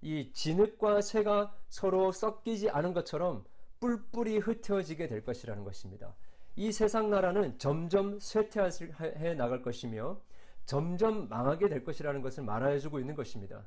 이 0.00 0.32
진흙과 0.32 1.02
쇠가 1.02 1.54
서로 1.68 2.10
섞이지 2.10 2.70
않은 2.70 2.94
것처럼 2.94 3.44
뿔뿔이 3.80 4.38
흩어지게 4.38 5.06
될 5.06 5.22
것이라는 5.24 5.62
것입니다. 5.62 6.14
이 6.56 6.72
세상 6.72 7.10
나라는 7.10 7.58
점점 7.58 8.18
쇠퇴해 8.18 9.34
나갈 9.34 9.60
것이며 9.60 10.22
점점 10.64 11.28
망하게 11.28 11.68
될 11.68 11.84
것이라는 11.84 12.22
것을 12.22 12.44
말해주고 12.44 12.98
있는 12.98 13.14
것입니다. 13.14 13.66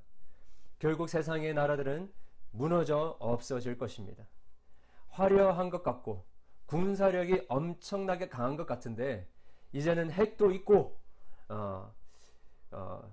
결국 0.79 1.07
세상의 1.07 1.53
나라들은 1.53 2.11
무너져 2.57 3.15
없어질 3.19 3.77
것입니다. 3.77 4.25
화려한 5.09 5.69
것 5.69 5.83
같고 5.83 6.25
군사력이 6.65 7.45
엄청나게 7.47 8.29
강한 8.29 8.57
것 8.57 8.65
같은데 8.65 9.27
이제는 9.71 10.11
핵도 10.11 10.51
있고 10.51 10.97
어, 11.49 11.93
어, 12.71 13.11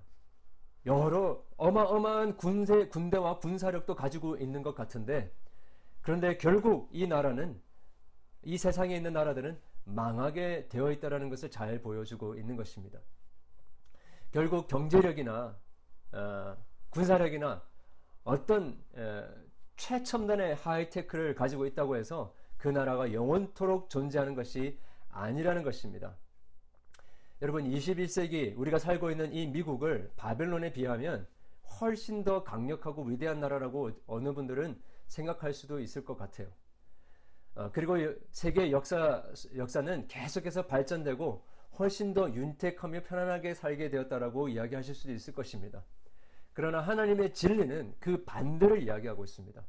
여러 0.85 1.43
어마어마한 1.57 2.37
군대, 2.37 2.87
군대와 2.89 3.39
군사력도 3.39 3.95
가지고 3.95 4.37
있는 4.37 4.61
것 4.61 4.75
같은데 4.75 5.31
그런데 6.01 6.37
결국 6.37 6.89
이 6.91 7.07
나라는 7.07 7.59
이 8.43 8.57
세상에 8.57 8.95
있는 8.95 9.13
나라들은 9.13 9.59
망하게 9.85 10.67
되어 10.69 10.91
있다는 10.91 11.29
것을 11.29 11.49
잘 11.49 11.81
보여주고 11.81 12.35
있는 12.35 12.55
것입니다. 12.55 12.99
결국 14.31 14.67
경제력이나 14.67 15.57
어, 16.11 16.57
군사력이나 16.89 17.63
어떤 18.25 18.77
에, 18.97 19.23
최첨단의 19.77 20.55
하이테크를 20.55 21.35
가지고 21.35 21.65
있다고 21.65 21.95
해서 21.95 22.35
그 22.57 22.67
나라가 22.67 23.13
영원토록 23.13 23.89
존재하는 23.89 24.35
것이 24.35 24.77
아니라는 25.09 25.63
것입니다. 25.63 26.17
여러분 27.41 27.69
21세기 27.69 28.57
우리가 28.57 28.79
살고 28.79 29.11
있는 29.11 29.31
이 29.31 29.47
미국을 29.47 30.11
바벨론에 30.15 30.73
비하면 30.73 31.27
훨씬 31.79 32.23
더 32.23 32.43
강력하고 32.43 33.03
위대한 33.03 33.39
나라라고 33.39 33.91
어느 34.07 34.33
분들은 34.33 34.81
생각할 35.07 35.53
수도 35.53 35.79
있을 35.79 36.03
것 36.03 36.17
같아요. 36.17 36.47
어, 37.53 37.69
그리고 37.71 37.95
세계 38.31 38.71
역사, 38.71 39.23
역사는 39.55 40.07
계속해서 40.07 40.65
발전되고 40.65 41.45
훨씬 41.77 42.13
더 42.13 42.29
윤택하며 42.33 43.03
편안하게 43.03 43.53
살게 43.53 43.89
되었다라고 43.89 44.49
이야기하실 44.49 44.95
수도 44.95 45.13
있을 45.13 45.33
것입니다. 45.33 45.83
그러나 46.55 46.79
하나님의 46.79 47.33
진리는 47.33 47.93
그 47.99 48.23
반대를 48.23 48.81
이야기하고 48.81 49.25
있습니다. 49.25 49.61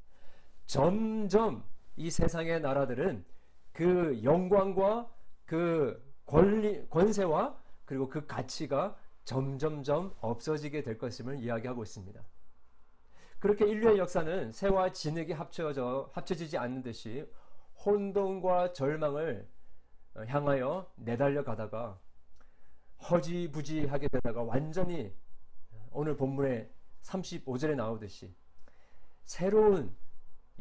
점점 0.66 1.64
이 1.96 2.10
세상의 2.10 2.60
나라들은 2.60 3.24
그 3.72 4.20
영광과 4.22 5.10
그 5.44 6.00
권리, 6.24 6.88
권세와 6.88 7.60
그리고 7.84 8.08
그 8.08 8.24
가치가 8.26 8.96
점점점 9.24 10.14
없어지게 10.20 10.84
될 10.84 10.96
것임을 10.96 11.40
이야기하고 11.40 11.82
있습니다. 11.82 12.22
그렇게 13.40 13.66
인류의 13.66 13.98
역사는 13.98 14.52
새와 14.52 14.92
진흙이 14.92 15.32
합쳐져 15.32 16.08
합쳐지지 16.12 16.56
않는 16.56 16.82
듯이 16.82 17.28
혼돈과 17.84 18.72
절망을 18.74 19.48
향하여 20.28 20.88
내달려 20.94 21.42
가다가 21.42 21.98
허지부지하게 23.10 24.06
되다가 24.06 24.44
완전히 24.44 25.12
오늘 25.90 26.16
본문에 26.16 26.75
35절에 27.06 27.74
나오듯이 27.74 28.34
새로운 29.24 29.94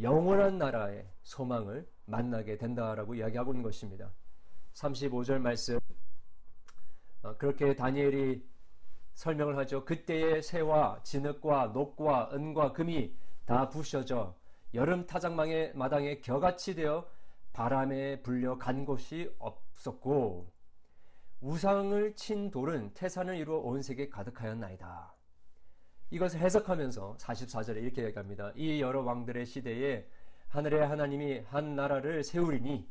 영원한 0.01 0.57
나라의 0.57 1.07
소망을 1.23 1.87
만나게 2.05 2.57
된다라고 2.57 3.15
이야기하고 3.15 3.51
있는 3.53 3.63
것입니다. 3.63 4.11
35절 4.73 5.39
말씀 5.39 5.79
어, 7.23 7.35
그렇게 7.37 7.75
다니엘이 7.75 8.45
설명을 9.13 9.57
하죠. 9.59 9.85
그때의 9.85 10.43
새와 10.43 11.01
진흙과 11.03 11.67
녹과 11.67 12.31
은과 12.33 12.73
금이 12.73 13.15
다 13.45 13.69
부셔져 13.69 14.35
여름 14.73 15.05
타작망의 15.05 15.73
마당에 15.75 16.19
겨같이 16.19 16.75
되어 16.75 17.07
바람에 17.53 18.21
불려 18.21 18.57
간 18.57 18.83
곳이 18.83 19.33
없었고 19.39 20.51
우상을 21.39 22.15
친 22.15 22.51
돌은 22.51 22.93
태산을 22.93 23.37
이루어 23.37 23.59
온 23.59 23.81
세계에 23.81 24.09
가득하였나이다. 24.09 25.14
이것을 26.11 26.39
해석하면서 26.39 27.17
44절에 27.19 27.77
이렇게 27.77 28.03
얘기합니다. 28.03 28.51
이 28.55 28.81
여러 28.81 29.01
왕들의 29.01 29.45
시대에 29.45 30.07
하늘의 30.49 30.87
하나님이 30.87 31.39
한 31.47 31.75
나라를 31.75 32.23
세우리니 32.23 32.87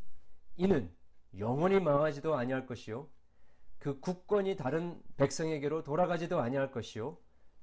이는 0.56 0.90
영원히 1.38 1.80
망하지도 1.80 2.34
아니할 2.34 2.66
것이요 2.66 3.08
그 3.78 4.00
국권이 4.00 4.56
다른 4.56 5.00
백성에게로 5.16 5.82
돌아가지도 5.82 6.40
아니할 6.40 6.70
것이요 6.70 7.16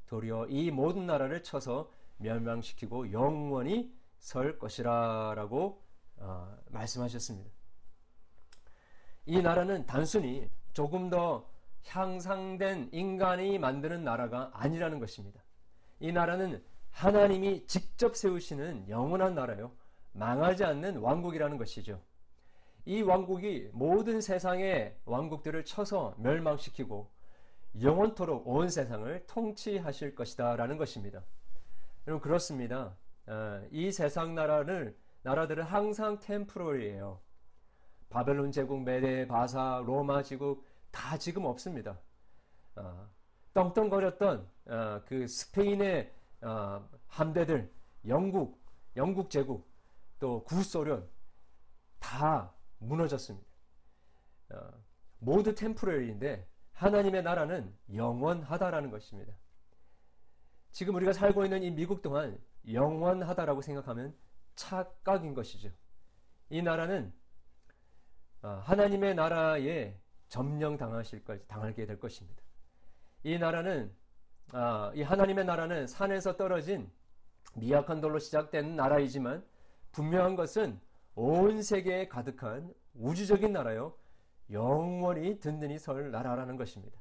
도리어 0.08 0.48
이 0.48 0.72
모든 0.72 1.06
나라를 1.06 1.44
쳐서 1.44 1.90
멸망시키고 2.18 3.12
영원히 3.12 3.94
설 4.20 4.60
것이라라고 4.60 5.82
어, 6.18 6.58
말씀하셨습니다. 6.70 7.50
이 9.26 9.42
나라는 9.42 9.86
단순히 9.86 10.50
조금 10.74 11.10
더 11.10 11.48
향상된 11.88 12.89
인간이 12.91 13.58
만드는 13.60 14.04
나라가 14.04 14.50
아니라는 14.54 15.00
것입니다. 15.00 15.44
이 16.00 16.12
나라는 16.12 16.63
하나님이 16.91 17.65
직접 17.67 18.15
세우시는 18.15 18.89
영원한 18.89 19.36
나라요. 19.36 19.72
망하지 20.13 20.63
않는 20.65 20.98
왕국이라는 20.98 21.58
것이죠. 21.58 22.02
이 22.86 23.02
왕국이 23.02 23.70
모든 23.74 24.22
세상의 24.22 24.98
왕국들을 25.06 25.63
쳐서 25.65 26.15
멸망시키고 26.17 27.10
영원토록 27.82 28.48
온 28.48 28.70
세상을 28.70 29.26
통치하실 29.28 30.15
것이다 30.15 30.56
라는 30.56 30.78
것입니다. 30.78 31.24
여러분 32.08 32.22
그렇습니다. 32.22 32.96
어, 33.28 33.62
이 33.72 33.91
세상 33.91 34.36
나라를 34.36 34.98
나라들은 35.24 35.63
항상 35.63 36.20
템프럴이에요. 36.20 37.22
바벨론 38.10 38.52
제국, 38.52 38.82
메데, 38.84 39.28
바사, 39.28 39.82
로마 39.86 40.22
제국 40.24 40.65
다 40.91 41.17
지금 41.17 41.45
없습니다. 41.45 41.99
어, 42.75 43.10
떵떵거렸던 43.54 44.49
어, 44.67 45.01
그 45.06 45.27
스페인의 45.27 46.13
어, 46.41 46.88
함대들, 47.08 47.71
영국, 48.08 48.62
영국 48.95 49.30
제국, 49.30 49.69
또 50.19 50.43
구소련 50.43 51.08
다 51.99 52.54
무너졌습니다. 52.80 53.47
어, 54.49 54.71
모두 55.19 55.54
템포럴인데 55.54 56.47
하나님의 56.73 57.23
나라는 57.23 57.73
영원하다라는 57.93 58.89
것입니다. 58.89 59.34
지금 60.71 60.95
우리가 60.95 61.13
살고 61.13 61.43
있는 61.43 61.63
이 61.63 61.71
미국 61.71 62.01
동안 62.01 62.39
영원하다라고 62.71 63.62
생각하면 63.62 64.15
착각인 64.56 65.34
것이죠. 65.34 65.69
이 66.49 66.62
나라는 66.62 67.13
어, 68.41 68.62
하나님의 68.63 69.15
나라에 69.15 69.99
점령 70.32 70.78
당하실 70.78 71.26
것, 71.26 71.46
당하게 71.50 71.86
될 71.86 72.00
것입니다. 72.00 72.41
이 73.24 73.38
나라는 73.38 73.94
아, 74.54 74.89
이 74.96 75.02
하나님의 75.02 75.44
나라는 75.44 75.88
산에서 75.88 76.38
떨어진 76.38 76.89
미약한 77.54 78.00
돌로 78.00 78.17
시작된 78.17 78.78
나라이지만 78.78 79.46
분명한 79.91 80.38
것은 80.38 80.80
온 81.15 81.62
세계에 81.62 82.08
가득한 82.08 82.74
우주적인 82.94 83.52
나라요. 83.52 83.94
영원히 84.50 85.38
든든히 85.38 85.78
설 85.78 86.12
나라라는 86.12 86.56
것입니다. 86.56 86.98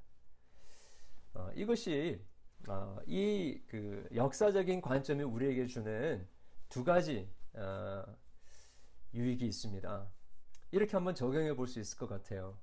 어, 1.35 1.51
이것이 1.55 2.21
어, 2.67 2.99
이그 3.07 4.09
역사적인 4.13 4.81
관점이 4.81 5.23
우리에게 5.23 5.67
주는 5.67 6.27
두 6.69 6.83
가지 6.83 7.31
어, 7.55 8.05
유익이 9.15 9.47
있습니다. 9.47 10.09
이렇게 10.73 10.93
한번 10.97 11.15
적용해 11.15 11.55
볼 11.55 11.69
수 11.69 11.79
있을 11.79 11.97
것 11.97 12.09
같아요. 12.09 12.59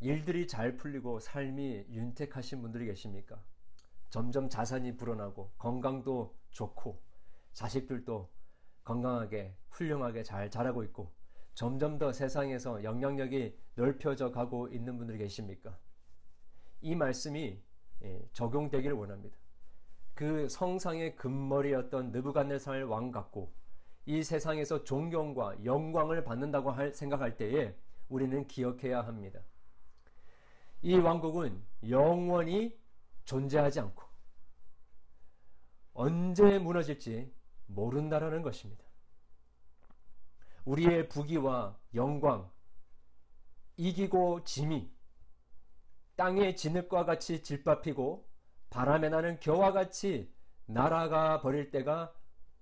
일들이 0.00 0.46
잘 0.46 0.76
풀리고 0.76 1.18
삶이 1.20 1.86
윤택하신 1.90 2.62
분들이 2.62 2.86
계십니까? 2.86 3.42
점점 4.10 4.48
자산이 4.48 4.96
불어나고 4.96 5.52
건강도 5.58 6.36
좋고 6.50 7.00
자식들도 7.52 8.30
건강하게 8.84 9.56
훌륭하게 9.70 10.22
잘 10.22 10.50
자라고 10.50 10.84
있고 10.84 11.12
점점 11.54 11.98
더 11.98 12.12
세상에서 12.12 12.84
영향력이 12.84 13.58
넓혀져 13.74 14.30
가고 14.30 14.68
있는 14.68 14.96
분들이 14.96 15.18
계십니까? 15.18 15.76
이 16.80 16.94
말씀이 16.94 17.60
예, 18.02 18.28
적용되기를 18.32 18.94
원합니다. 18.94 19.36
그 20.14 20.48
성상의 20.48 21.16
금머리였던 21.16 22.12
느부갓네살 22.12 22.84
왕 22.84 23.10
같고 23.10 23.52
이 24.06 24.22
세상에서 24.22 24.84
존경과 24.84 25.64
영광을 25.64 26.22
받는다고 26.22 26.92
생각할 26.92 27.36
때에 27.36 27.74
우리는 28.08 28.46
기억해야 28.46 29.02
합니다. 29.02 29.40
이 30.82 30.94
왕국은 30.94 31.62
영원히 31.88 32.78
존재하지 33.24 33.80
않고 33.80 34.04
언제 35.94 36.58
무너질지 36.58 37.32
모른다라는 37.66 38.42
것입니다. 38.42 38.84
우리의 40.64 41.08
부귀와 41.08 41.76
영광, 41.94 42.50
이기고 43.76 44.44
짐이 44.44 44.90
땅의 46.16 46.56
진흙과 46.56 47.04
같이 47.04 47.42
질밥히고 47.42 48.28
바람에 48.70 49.08
나는 49.08 49.40
겨와 49.40 49.72
같이 49.72 50.32
날아가 50.66 51.40
버릴 51.40 51.70
때가 51.70 52.12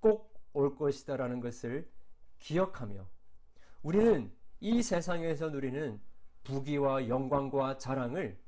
꼭 0.00 0.36
올 0.56 0.74
것이다라는 0.74 1.40
것을 1.40 1.90
기억하며 2.38 3.06
우리는 3.82 4.32
이 4.60 4.82
세상에서 4.82 5.50
누리는 5.50 6.00
부귀와 6.46 7.08
영광과 7.08 7.76
자랑을 7.76 8.40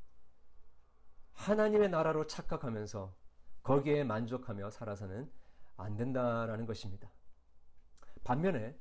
하나님의 1.33 1.91
나라로 1.91 2.29
착각하면서 2.29 3.13
거기에 3.65 4.05
만족하며 4.05 4.71
살아서는 4.71 5.29
안 5.77 5.97
된다라는 5.97 6.65
것입니다. 6.65 7.11
반면에 8.23 8.79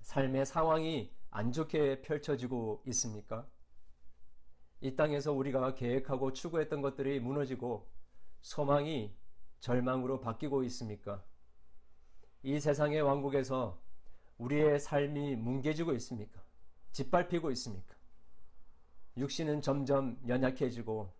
삶의 0.00 0.46
상황이 0.46 1.14
안 1.30 1.52
좋게 1.52 2.00
펼쳐지고 2.00 2.82
있습니까? 2.86 3.46
이 4.80 4.96
땅에서 4.96 5.32
우리가 5.32 5.74
계획하고 5.74 6.32
추구했던 6.32 6.80
것들이 6.80 7.20
무너지고 7.20 7.92
소망이 8.40 9.14
절망으로 9.60 10.20
바뀌고 10.20 10.64
있습니까? 10.64 11.22
이 12.42 12.58
세상의 12.58 13.02
왕국에서 13.02 13.78
우리의 14.38 14.80
삶이 14.80 15.36
뭉개지고 15.36 15.92
있습니까? 15.92 16.42
짓밟히고 16.92 17.50
있습니까? 17.50 18.01
육신은 19.16 19.60
점점 19.60 20.18
연약해지고 20.26 21.12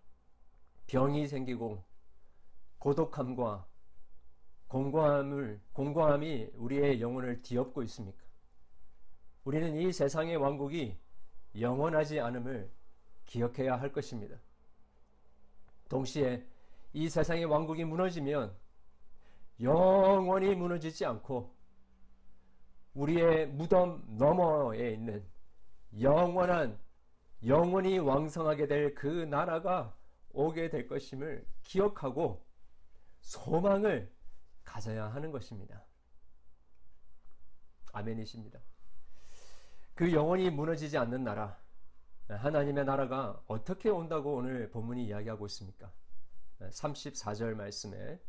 병이 0.86 1.26
생기고 1.26 1.82
고독함과 2.78 3.66
공고함을 4.68 5.60
공고함이 5.72 6.50
우리의 6.54 7.00
영혼을 7.00 7.42
뒤엎고 7.42 7.82
있습니까? 7.84 8.22
우리는 9.44 9.74
이 9.76 9.92
세상의 9.92 10.36
왕국이 10.36 10.96
영원하지 11.60 12.20
않음을 12.20 12.70
기억해야 13.26 13.76
할 13.76 13.92
것입니다. 13.92 14.36
동시에 15.88 16.46
이 16.94 17.08
세상의 17.08 17.44
왕국이 17.44 17.84
무너지면 17.84 18.56
영원히 19.60 20.54
무너지지 20.54 21.04
않고 21.04 21.54
우리의 22.94 23.48
무덤 23.48 24.02
너머에 24.16 24.92
있는 24.92 25.24
영원한 26.00 26.78
영원히 27.46 27.98
왕성하게 27.98 28.66
될 28.66 28.94
그 28.94 29.06
나라가 29.06 29.96
오게 30.30 30.70
될 30.70 30.86
것임을 30.86 31.46
기억하고 31.62 32.46
소망을 33.20 34.12
가져야 34.64 35.12
하는 35.12 35.30
것입니다. 35.30 35.84
아멘이십니다. 37.92 38.60
그 39.94 40.12
영원히 40.12 40.50
무너지지 40.50 40.96
않는 40.96 41.24
나라, 41.24 41.58
하나님의 42.28 42.84
나라가 42.84 43.42
어떻게 43.46 43.90
온다고 43.90 44.36
오늘 44.36 44.70
본문이 44.70 45.04
이야기하고 45.06 45.46
있습니까? 45.46 45.92
34절 46.60 47.54
말씀에 47.54 48.20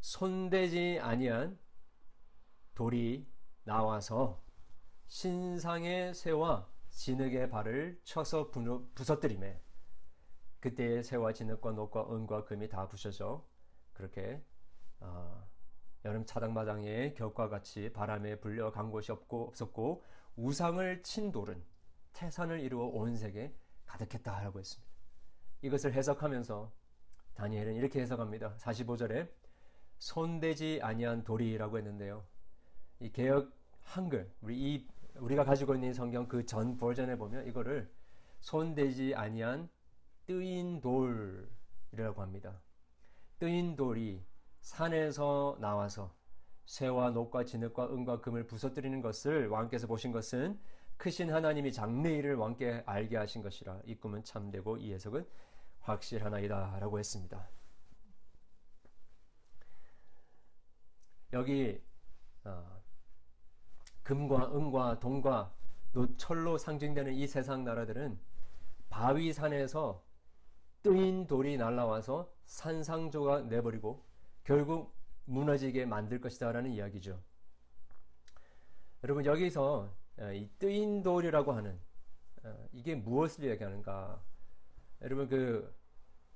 손대지 0.00 0.98
아니한 1.00 1.58
돌이 2.74 3.30
나와서 3.64 4.42
신상의 5.06 6.14
새와 6.14 6.68
진흙의 6.90 7.50
발을 7.50 8.00
쳐서 8.04 8.50
부서뜨림에 8.94 9.60
그때의 10.60 11.02
새와 11.02 11.32
진흙과 11.32 11.72
녹과 11.72 12.14
은과 12.14 12.44
금이 12.44 12.68
다 12.68 12.88
부셔져 12.88 13.46
그렇게 13.92 14.44
어, 15.00 15.48
여름 16.04 16.24
차당마당에 16.24 17.14
격과 17.14 17.48
같이 17.48 17.92
바람에 17.92 18.40
불려 18.40 18.70
간 18.70 18.90
곳이 18.90 19.12
없고 19.12 19.48
없었고 19.48 20.04
우상을 20.36 21.02
친 21.02 21.32
돌은 21.32 21.62
태산을 22.12 22.60
이루어 22.60 22.86
온 22.86 23.16
세계 23.16 23.54
가득했다라고 23.86 24.58
했습니다. 24.58 24.90
이것을 25.62 25.92
해석하면서 25.92 26.72
다니엘은 27.34 27.74
이렇게 27.74 28.00
해석합니다. 28.00 28.56
45절에 28.56 29.30
손대지 29.98 30.80
아니한 30.82 31.24
돌이라고 31.24 31.78
했는데요. 31.78 32.24
이 33.00 33.12
개혁 33.12 33.52
한글 33.82 34.32
우리 34.40 34.58
이 34.58 34.88
우리가 35.20 35.44
가지고 35.44 35.74
있는 35.74 35.92
성경 35.92 36.26
그 36.26 36.44
전 36.44 36.76
버전에 36.76 37.16
보면 37.16 37.46
이거를 37.46 37.90
손대지 38.40 39.14
아니한 39.14 39.68
뜨인 40.26 40.80
돌이라고 40.80 42.22
합니다. 42.22 42.60
뜨인 43.38 43.76
돌이 43.76 44.24
산에서 44.60 45.58
나와서 45.60 46.14
새와 46.66 47.10
녹과 47.10 47.44
진흙과 47.44 47.92
은과 47.92 48.20
금을 48.20 48.46
부서뜨리는 48.46 49.00
것을 49.00 49.48
왕께서 49.48 49.86
보신 49.86 50.12
것은 50.12 50.58
크신 50.96 51.32
하나님이 51.32 51.72
장래 51.72 52.10
일을 52.16 52.36
왕께 52.36 52.82
알게 52.86 53.16
하신 53.16 53.42
것이라 53.42 53.80
이 53.86 53.96
꿈은 53.96 54.22
참되고 54.22 54.76
이 54.76 54.92
해석은 54.92 55.26
확실하나이다 55.80 56.78
라고 56.78 56.98
했습니다. 56.98 57.48
여기 61.32 61.80
어, 62.44 62.79
금과 64.10 64.56
은과 64.56 64.98
동과 64.98 65.54
노철로 65.92 66.58
상징되는 66.58 67.14
이 67.14 67.28
세상 67.28 67.62
나라들은 67.62 68.18
바위산에서 68.88 70.02
뜨인 70.82 71.28
돌이 71.28 71.56
날라와서 71.56 72.28
산상조가 72.44 73.42
내버리고 73.42 74.04
결국 74.42 74.96
무너지게 75.26 75.86
만들 75.86 76.20
것이다 76.20 76.50
라는 76.50 76.72
이야기죠. 76.72 77.22
여러분 79.04 79.24
여기서 79.24 79.94
어, 80.18 80.32
이 80.32 80.48
뜨인 80.58 81.04
돌이라고 81.04 81.52
하는 81.52 81.78
어, 82.42 82.68
이게 82.72 82.96
무엇을 82.96 83.44
이야기하는가? 83.44 84.20
여러분 85.02 85.28
그 85.28 85.72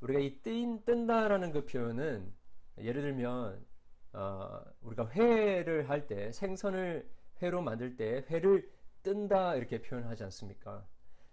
우리가 0.01 0.21
이 0.21 0.41
뜨인 0.43 0.85
뜬다라는 0.85 1.51
그 1.51 1.67
표현은 1.67 2.33
예를 2.79 3.03
들면 3.03 3.67
어, 4.13 4.63
우리가 4.83 5.11
회를 5.11 5.89
할 5.89 6.07
때 6.07 6.31
생선을 6.31 7.13
회로 7.43 7.63
만들 7.63 7.97
때 7.97 8.25
회를 8.29 8.71
뜬다 9.03 9.57
이렇게 9.57 9.81
표현하지 9.83 10.25
않습니까? 10.25 10.87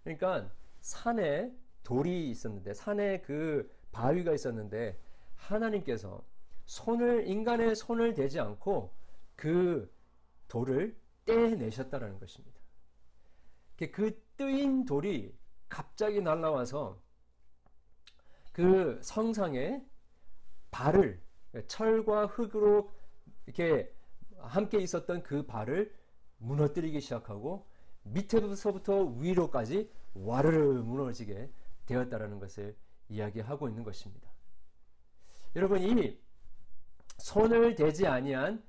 그러니까 0.04 0.50
산에 0.80 1.52
돌이 1.82 2.30
있었는데 2.30 2.74
산에 2.74 3.20
그 3.22 3.70
바위가 3.92 4.32
있었는데 4.32 4.98
하나님께서 5.34 6.24
손을 6.66 7.26
인간의 7.26 7.74
손을 7.74 8.14
대지 8.14 8.40
않고 8.40 8.92
그 9.36 9.92
돌을 10.48 10.96
떼내셨다라는 11.24 12.18
것입니다. 12.18 12.60
그 13.92 14.22
뜨인 14.36 14.84
돌이 14.84 15.34
갑자기 15.68 16.20
날라와서 16.20 17.00
그 18.52 19.00
성상에 19.02 19.84
발을 20.70 21.20
철과 21.66 22.26
흙으로 22.26 22.90
이렇게 23.46 23.92
함께 24.42 24.78
있었던 24.78 25.22
그 25.22 25.46
발을 25.46 25.94
무너뜨리기 26.38 27.00
시작하고 27.00 27.66
밑에서부터 28.02 29.04
위로까지 29.04 29.90
와르르 30.14 30.82
무너지게 30.82 31.50
되었다라는 31.86 32.38
것을 32.38 32.76
이야기하고 33.08 33.68
있는 33.68 33.84
것입니다. 33.84 34.30
여러분 35.54 35.82
이 35.82 36.18
손을 37.18 37.74
대지 37.74 38.06
아니한 38.06 38.64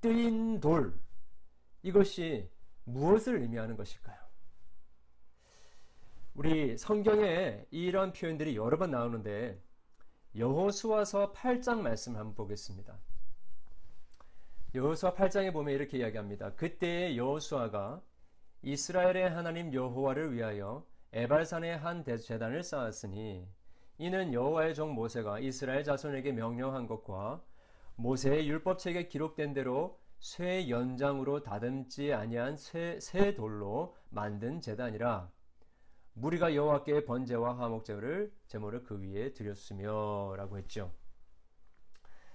뜨인 0.00 0.60
돌 0.60 0.98
이것이 1.82 2.50
무엇을 2.84 3.40
의미하는 3.40 3.76
것일까요? 3.76 4.16
우리 6.34 6.76
성경에 6.76 7.64
이런 7.70 8.12
표현들이 8.12 8.56
여러 8.56 8.76
번 8.76 8.90
나오는데 8.90 9.60
여호수아서 10.36 11.32
8장 11.32 11.80
말씀 11.80 12.14
한번 12.16 12.34
보겠습니다. 12.34 12.98
여호수아 14.76 15.14
8장에 15.14 15.54
보면 15.54 15.72
이렇게 15.72 15.96
이야기합니다. 15.96 16.54
그때 16.54 17.16
여호수아가 17.16 18.02
이스라엘의 18.60 19.30
하나님 19.30 19.72
여호와를 19.72 20.34
위하여 20.34 20.84
에발산에 21.14 21.72
한 21.72 22.04
제단을 22.04 22.62
쌓았으니 22.62 23.48
이는 23.96 24.34
여호와의 24.34 24.74
종 24.74 24.92
모세가 24.94 25.38
이스라엘 25.38 25.82
자손에게 25.82 26.32
명령한 26.32 26.86
것과 26.86 27.42
모세의 27.94 28.46
율법책에 28.50 29.08
기록된 29.08 29.54
대로 29.54 29.98
쇠 30.18 30.68
연장으로 30.68 31.42
다듬지 31.42 32.12
아니한 32.12 32.58
쇠, 32.58 33.00
새 33.00 33.34
돌로 33.34 33.96
만든 34.10 34.60
제단이라 34.60 35.30
무리가 36.12 36.54
여호와께 36.54 37.06
번제와 37.06 37.58
화목제를 37.58 38.30
제물을 38.48 38.82
그 38.82 39.00
위에 39.00 39.32
드렸으며라고 39.32 40.58
했죠. 40.58 40.92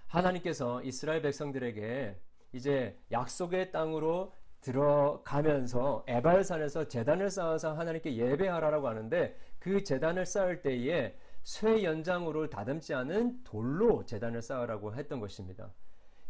하나님께서 0.07 0.81
이스라엘 0.81 1.21
백성들에게 1.21 2.19
이제 2.53 2.97
약속의 3.11 3.71
땅으로 3.71 4.33
들어가면서 4.61 6.03
에발산에서 6.07 6.87
재단을 6.87 7.29
쌓아서 7.29 7.73
하나님께 7.73 8.15
예배하라라고 8.15 8.87
하는데 8.87 9.35
그 9.59 9.83
재단을 9.83 10.25
쌓을 10.25 10.61
때에 10.61 11.17
쇠 11.43 11.83
연장으로 11.83 12.49
다듬지 12.49 12.93
않은 12.93 13.43
돌로 13.43 14.05
재단을 14.05 14.41
쌓으라고 14.41 14.93
했던 14.95 15.19
것입니다. 15.19 15.71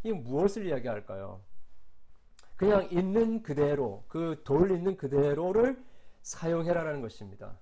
이 0.03 0.11
무엇을 0.13 0.65
이야기할까요? 0.67 1.41
그냥 2.55 2.87
있는 2.91 3.41
그대로 3.43 4.03
그 4.07 4.41
돌 4.45 4.71
있는 4.71 4.95
그대로를 4.95 5.83
사용해라라는 6.21 7.01
것입니다. 7.01 7.57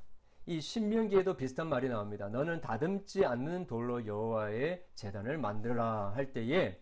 이 0.46 0.60
신명기에도 0.60 1.38
비슷한 1.38 1.68
말이 1.70 1.88
나옵니다. 1.90 2.28
너는 2.28 2.62
다듬지 2.62 3.26
않는 3.26 3.66
돌로 3.68 4.06
여호와의 4.06 4.86
제단을 4.96 5.38
만들라 5.38 6.12
할 6.16 6.34
때에 6.34 6.80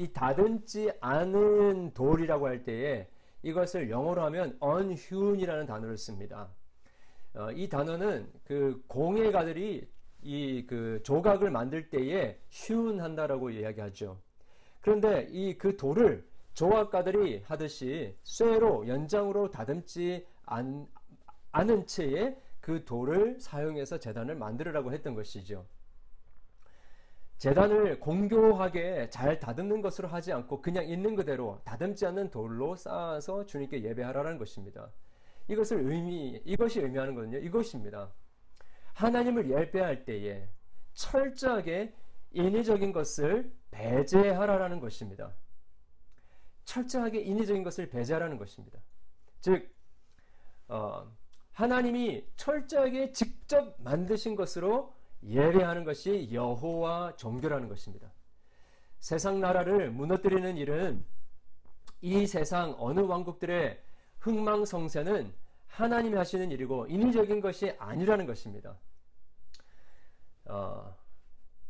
이 0.00 0.12
다듬지 0.14 0.90
않은 1.00 1.92
돌이라고 1.92 2.46
할 2.46 2.64
때에 2.64 3.06
이것을 3.42 3.90
영어로 3.90 4.22
하면 4.22 4.58
unhewn이라는 4.62 5.66
단어를 5.66 5.98
씁니다. 5.98 6.48
어, 7.34 7.50
이 7.52 7.68
단어는 7.68 8.32
그 8.44 8.82
공예가들이 8.86 9.86
이 10.22 10.66
그 10.66 11.00
조각을 11.02 11.50
만들 11.50 11.90
때에 11.90 12.38
hewn한다라고 12.50 13.50
이야기하죠. 13.50 14.18
그런데 14.80 15.28
이 15.30 15.58
그 15.58 15.76
돌을 15.76 16.26
조각가들이 16.54 17.42
하듯이 17.46 18.16
쇠로 18.22 18.88
연장으로 18.88 19.50
다듬지 19.50 20.26
않, 20.46 20.86
않은 21.52 21.86
채에 21.86 22.36
그 22.60 22.84
돌을 22.86 23.38
사용해서 23.38 23.98
재단을 23.98 24.34
만들으라고 24.34 24.92
했던 24.92 25.14
것이죠. 25.14 25.66
재단을 27.40 27.98
공교하게 28.00 29.08
잘 29.08 29.40
다듬는 29.40 29.80
것으로 29.80 30.08
하지 30.08 30.30
않고 30.30 30.60
그냥 30.60 30.86
있는 30.86 31.16
그대로 31.16 31.58
다듬지 31.64 32.04
않는 32.04 32.30
돌로 32.30 32.76
쌓아서 32.76 33.46
주님께 33.46 33.82
예배하라는 33.82 34.36
것입니다. 34.36 34.90
이것을 35.48 35.90
의미 35.90 36.42
이것이 36.44 36.80
의미하는 36.80 37.14
것은요. 37.14 37.38
이것입니다. 37.38 38.12
하나님을 38.92 39.50
예배할 39.50 40.04
때에 40.04 40.50
철저하게 40.92 41.94
인위적인 42.32 42.92
것을 42.92 43.50
배제하라라는 43.70 44.78
것입니다. 44.78 45.32
철저하게 46.66 47.20
인위적인 47.20 47.62
것을 47.62 47.88
배제하라는 47.88 48.36
것입니다. 48.36 48.78
즉 49.40 49.74
어, 50.68 51.10
하나님이 51.52 52.22
철저하게 52.36 53.12
직접 53.12 53.76
만드신 53.78 54.36
것으로 54.36 54.99
예배하는 55.22 55.84
것이 55.84 56.28
여호와 56.32 57.16
종교라는 57.16 57.68
것입니다. 57.68 58.10
세상 58.98 59.40
나라를 59.40 59.90
무너뜨리는 59.90 60.56
일은 60.56 61.04
이 62.00 62.26
세상 62.26 62.74
어느 62.78 63.00
왕국들의 63.00 63.82
흥망성쇠는 64.20 65.32
하나님이 65.66 66.16
하시는 66.16 66.50
일이고 66.50 66.86
인위적인 66.86 67.40
것이 67.40 67.74
아니라는 67.78 68.26
것입니다. 68.26 68.78
어, 70.46 70.96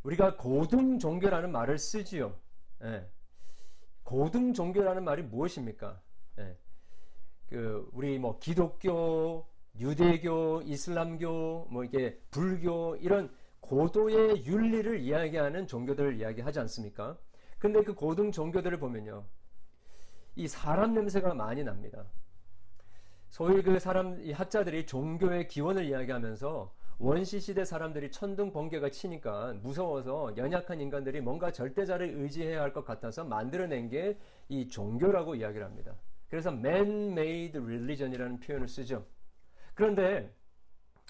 우리가 0.03 0.37
고등 0.37 0.99
종교라는 0.99 1.53
말을 1.53 1.79
쓰지요. 1.79 2.35
예. 2.83 3.07
고등 4.03 4.55
종교라는 4.55 5.05
말이 5.05 5.23
무엇입니까? 5.23 6.01
예. 6.39 6.57
그 7.49 7.89
우리 7.93 8.19
뭐 8.19 8.39
기독교, 8.39 9.47
유대교, 9.79 10.63
이슬람교, 10.65 11.69
뭐 11.71 11.85
이게 11.85 12.19
불교 12.31 12.97
이런 12.97 13.33
고도의 13.61 14.45
윤리를 14.45 15.01
이야기하는 15.01 15.67
종교들을 15.67 16.19
이야기하지 16.19 16.61
않습니까? 16.61 17.19
근데 17.59 17.83
그 17.83 17.95
고등 17.95 18.33
종교들을 18.33 18.79
보면요. 18.79 19.25
이 20.37 20.49
사람 20.49 20.95
냄새가 20.95 21.35
많이 21.35 21.63
납니다. 21.63 22.05
소위 23.29 23.63
그 23.63 23.79
사람, 23.79 24.21
이 24.21 24.33
학자들이 24.33 24.87
종교의 24.87 25.47
기원을 25.49 25.85
이야기하면서 25.85 26.75
원시 26.99 27.41
시대 27.41 27.65
사람들이 27.65 28.11
천둥 28.11 28.53
번개가 28.53 28.91
치니까 28.91 29.55
무서워서 29.63 30.37
연약한 30.37 30.81
인간들이 30.81 31.21
뭔가 31.21 31.51
절대자를 31.51 32.15
의지해야 32.17 32.61
할 32.61 32.73
것 32.73 32.85
같아서 32.85 33.25
만들어낸 33.25 33.89
게 33.89 34.19
이 34.51 34.69
종교라고 34.69 35.37
이야기를 35.37 35.65
합니다. 35.65 35.95
그래서 36.29 36.51
man-made 36.51 37.57
religion이라는 37.63 38.41
표현을 38.41 38.67
쓰죠. 38.67 39.07
그런데 39.75 40.35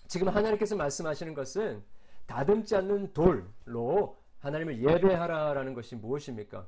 지금 0.08 0.28
하나님께서 0.28 0.76
말씀하시는 0.76 1.32
것은 1.32 1.82
다듬지 2.30 2.76
않는 2.76 3.12
돌로 3.12 4.16
하나님을 4.38 4.80
예배하라라는 4.80 5.74
것이 5.74 5.96
무엇입니까? 5.96 6.64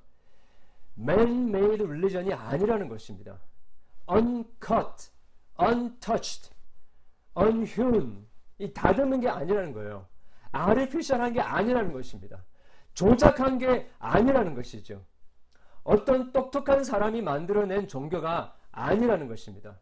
man-made 0.98 1.86
religion이 1.86 2.34
아니라는 2.34 2.88
것입니다. 2.88 3.38
uncut, 4.10 5.10
untouched, 5.60 6.50
unhewn 7.38 8.26
이 8.58 8.72
다듬는 8.72 9.20
게 9.20 9.28
아니라는 9.28 9.72
거예요. 9.72 10.08
아르피셜한 10.50 11.32
게 11.32 11.40
아니라는 11.40 11.92
것입니다. 11.92 12.44
조작한 12.92 13.58
게 13.58 13.88
아니라는 14.00 14.56
것이죠. 14.56 15.04
어떤 15.84 16.32
똑똑한 16.32 16.82
사람이 16.82 17.22
만들어낸 17.22 17.86
종교가 17.86 18.56
아니라는 18.72 19.28
것입니다. 19.28 19.78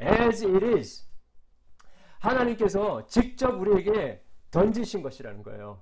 As 0.00 0.44
it 0.44 0.66
is. 0.66 1.08
하나님께서 2.18 3.06
직접 3.06 3.60
우리에게 3.60 4.24
던지신 4.50 5.02
것이라는 5.02 5.42
거예요. 5.42 5.80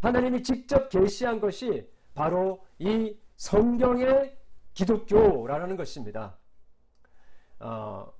하나님이 0.00 0.42
직접 0.42 0.88
계시한 0.88 1.40
것이 1.40 1.88
바로 2.14 2.64
이 2.78 3.16
성경의 3.36 4.36
기독교라는 4.74 5.76
것입니다. 5.76 6.36
어, 7.60 8.12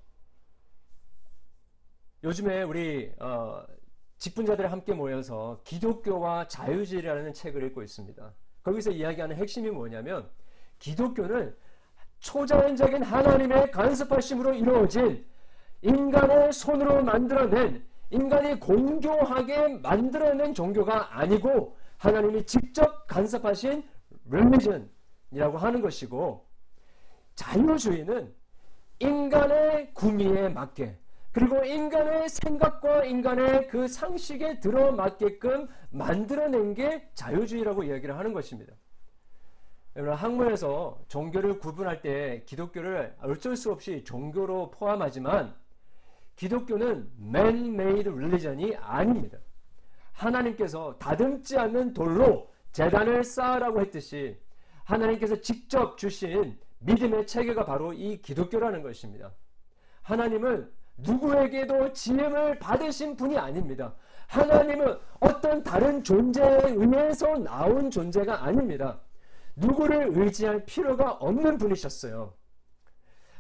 요즘에 2.23 2.63
우리 2.63 3.13
어, 3.21 3.65
직분자들이 4.19 4.67
함께 4.69 4.95
모여서 4.95 5.61
기독교와 5.65 6.49
자유주의라는 6.49 7.35
책을 7.35 7.63
읽고 7.65 7.83
있습니다. 7.83 8.33
거기서 8.63 8.91
이야기하는 8.93 9.37
핵심이 9.37 9.71
뭐냐면 9.71 10.31
기독교는 10.79 11.55
초자연적인 12.21 13.03
하나님의 13.03 13.71
간섭하심으로 13.71 14.55
이루어진 14.55 15.27
인간의 15.83 16.53
손으로 16.53 17.03
만들어낸 17.03 17.87
인간이 18.15 18.61
공교하게 18.61 19.69
만들어낸 19.83 20.55
종교가 20.55 21.19
아니고 21.19 21.77
하나님이 21.99 22.47
직접 22.47 23.09
간섭하신 23.09 23.83
릴리전이라고 24.27 25.59
하는 25.59 25.83
것이고 25.83 26.47
자유주의는 27.35 28.33
인간의 29.01 29.93
구미에 29.95 30.49
맞게 30.49 30.97
그리고 31.33 31.65
인간의 31.65 32.29
생각과 32.29 33.05
인간의 33.05 33.67
그 33.67 33.89
상식에 33.89 34.61
들어맞게끔 34.61 35.67
만들어낸 35.91 36.75
게 36.75 37.11
자유주의라고 37.15 37.83
이야기를 37.83 38.17
하는 38.17 38.33
것입니다. 38.33 38.73
여러분 39.97 40.15
학문에서 40.15 41.01
종교를 41.09 41.59
구분할 41.59 42.01
때 42.01 42.45
기독교를 42.47 43.17
어쩔 43.23 43.57
수 43.57 43.73
없이 43.73 44.05
종교로 44.05 44.71
포함하지만 44.71 45.53
기독교는 46.37 47.11
man-made 47.21 48.09
religion이 48.13 48.77
아닙니다. 48.77 49.39
하나님께서 50.13 50.97
다듬지 50.99 51.59
않는 51.59 51.93
돌로 51.93 52.51
재단을 52.73 53.23
쌓으라고 53.25 53.81
했듯이 53.81 54.39
하나님께서 54.85 55.41
직접 55.41 55.97
주신 55.97 56.59
믿음의 56.81 57.27
체계가 57.27 57.65
바로 57.65 57.93
이 57.93 58.21
기독교라는 58.21 58.83
것입니다. 58.83 59.33
하나님은 60.03 60.71
누구에게도 60.99 61.93
지음을 61.93 62.59
받으신 62.59 63.17
분이 63.17 63.37
아닙니다. 63.37 63.95
하나님은 64.27 64.99
어떤 65.21 65.63
다른 65.63 66.03
존재에 66.03 66.75
의해서 66.77 67.39
나온 67.39 67.91
존재가 67.91 68.45
아닙니다. 68.45 69.01
누구를 69.57 70.11
의지할 70.15 70.65
필요가 70.67 71.13
없는 71.13 71.59
분이셨어요. 71.59 72.35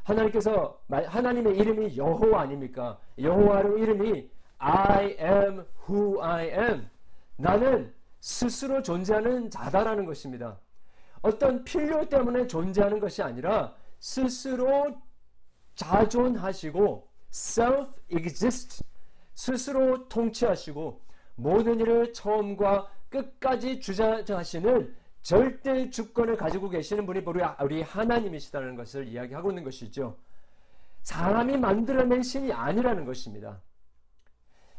하나님께서 0.04 0.78
하나님의 0.88 1.56
이름이 1.56 1.96
여호와 1.96 2.42
아닙니까? 2.42 2.98
여호와의 3.18 3.80
이름이 3.80 4.30
I 4.58 5.16
am 5.18 5.64
who 5.88 6.22
I 6.22 6.46
am. 6.48 6.88
나는 7.36 7.92
스스로 8.20 8.82
존재하는 8.82 9.50
자다라는 9.50 10.04
것입니다. 10.06 10.58
어떤 11.22 11.64
필요 11.64 12.08
때문에 12.08 12.46
존재하는 12.46 13.00
것이 13.00 13.22
아니라 13.22 13.74
스스로 13.98 14.96
자존하시고 15.74 17.08
self-exist 17.30 18.84
스스로 19.34 20.08
통치하시고 20.08 21.00
모든 21.36 21.80
일을 21.80 22.12
처음과 22.12 22.88
끝까지 23.08 23.80
주장하시는 23.80 24.94
절대 25.24 25.88
주권을 25.88 26.36
가지고 26.36 26.68
계시는 26.68 27.06
분이 27.06 27.22
우리 27.62 27.80
하나님이시다는 27.80 28.76
것을 28.76 29.08
이야기하고 29.08 29.50
있는 29.50 29.64
것이죠. 29.64 30.18
사람이 31.00 31.56
만들어낸 31.56 32.22
신이 32.22 32.52
아니라는 32.52 33.06
것입니다. 33.06 33.58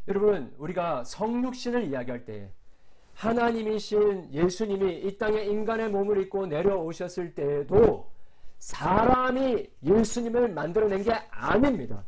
여러분, 0.07 0.53
우리가 0.59 1.03
성육신을 1.03 1.85
이야기할 1.85 2.25
때 2.25 2.53
하나님이신 3.15 4.31
예수님이 4.31 4.99
이 4.99 5.17
땅에 5.17 5.41
인간의 5.45 5.89
몸을 5.89 6.21
입고 6.21 6.45
내려오셨을 6.45 7.33
때에도 7.33 8.11
사람이 8.59 9.67
예수님을 9.83 10.49
만들어낸 10.49 11.01
게 11.01 11.11
아닙니다. 11.31 12.05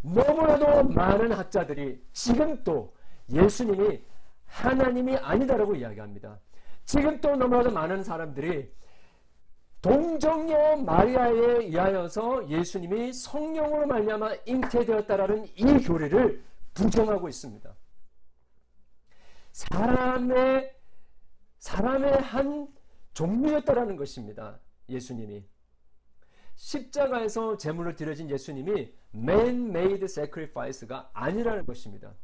너무나도 0.00 0.84
많은 0.94 1.30
학자들이 1.30 2.02
지금 2.14 2.64
또 2.64 2.94
예수님이 3.30 4.00
하나님이 4.46 5.16
아니다라고 5.18 5.74
이야기합니다. 5.74 6.40
지금 6.86 7.20
또 7.20 7.34
너무나도 7.34 7.72
많은 7.72 8.02
사람들이 8.04 8.72
동정녀 9.82 10.76
마리아에 10.76 11.64
의하여서 11.64 12.48
예수님이 12.48 13.12
성령으로 13.12 13.86
말미암아 13.86 14.36
잉태되었다라는 14.46 15.46
이 15.56 15.64
교리를 15.84 16.44
부정하고 16.74 17.28
있습니다. 17.28 17.74
사람의 19.52 20.74
사람의 21.58 22.12
한 22.20 22.68
종류였다라는 23.14 23.96
것입니다. 23.96 24.60
예수님이 24.88 25.44
십자가에서 26.54 27.56
제물로 27.56 27.94
드려진 27.96 28.30
예수님이 28.30 28.94
man-made 29.14 30.04
sacrifice가 30.04 31.10
아니라는 31.12 31.66
것입니다. 31.66 32.14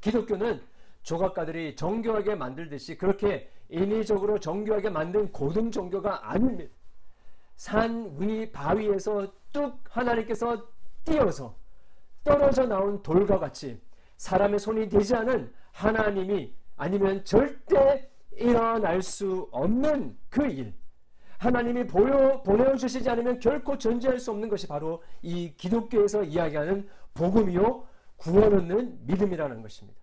기독교는 0.00 0.62
조각가들이 1.02 1.74
정교하게 1.76 2.34
만들듯이 2.36 2.96
그렇게 2.96 3.50
인위적으로 3.72 4.38
정교하게 4.38 4.90
만든 4.90 5.32
고등 5.32 5.70
종교가 5.70 6.30
아닙니다. 6.30 6.72
산 7.56 8.16
위 8.18 8.50
바위에서 8.52 9.32
뚝 9.52 9.80
하나님께서 9.88 10.66
띄어서 11.04 11.56
떨어져 12.22 12.66
나온 12.66 13.02
돌과 13.02 13.38
같이 13.38 13.80
사람의 14.16 14.58
손이 14.58 14.88
되지 14.88 15.14
않은 15.16 15.52
하나님이 15.72 16.54
아니면 16.76 17.24
절대 17.24 18.10
일어날 18.32 19.02
수 19.02 19.48
없는 19.50 20.18
그 20.28 20.46
일. 20.46 20.74
하나님이 21.38 21.86
보여, 21.86 22.40
보내주시지 22.42 23.08
않으면 23.10 23.40
결코 23.40 23.76
존재할 23.76 24.18
수 24.20 24.30
없는 24.30 24.48
것이 24.48 24.68
바로 24.68 25.02
이 25.22 25.54
기독교에서 25.56 26.22
이야기하는 26.22 26.88
복음이요, 27.14 27.86
구원 28.16 28.54
얻는 28.54 29.06
믿음이라는 29.06 29.60
것입니다. 29.62 30.00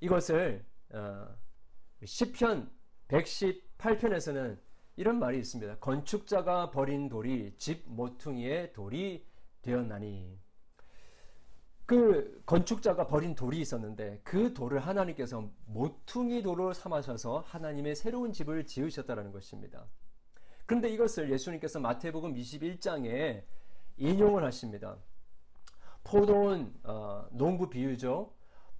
이것을, 0.00 0.64
어, 0.90 1.28
10편 2.04 2.70
118편에서는 3.08 4.58
이런 4.96 5.18
말이 5.18 5.38
있습니다. 5.38 5.78
건축자가 5.78 6.70
버린 6.70 7.08
돌이 7.08 7.54
집 7.58 7.82
모퉁이의 7.86 8.72
돌이 8.72 9.26
되었나니. 9.62 10.38
그 11.86 12.42
건축자가 12.46 13.06
버린 13.06 13.34
돌이 13.34 13.60
있었는데 13.60 14.20
그 14.24 14.54
돌을 14.54 14.80
하나님께서 14.80 15.50
모퉁이 15.66 16.42
돌로 16.42 16.72
삼으셔서 16.72 17.40
하나님의 17.46 17.94
새로운 17.94 18.32
집을 18.32 18.64
지으셨다는 18.66 19.32
것입니다. 19.32 19.86
그런데 20.66 20.88
이것을 20.88 21.30
예수님께서 21.30 21.80
마태복음 21.80 22.34
21장에 22.34 23.44
인용을 23.98 24.44
하십니다. 24.44 24.96
포도원 26.02 26.74
어, 26.84 27.26
농부 27.32 27.68
비유죠. 27.68 28.32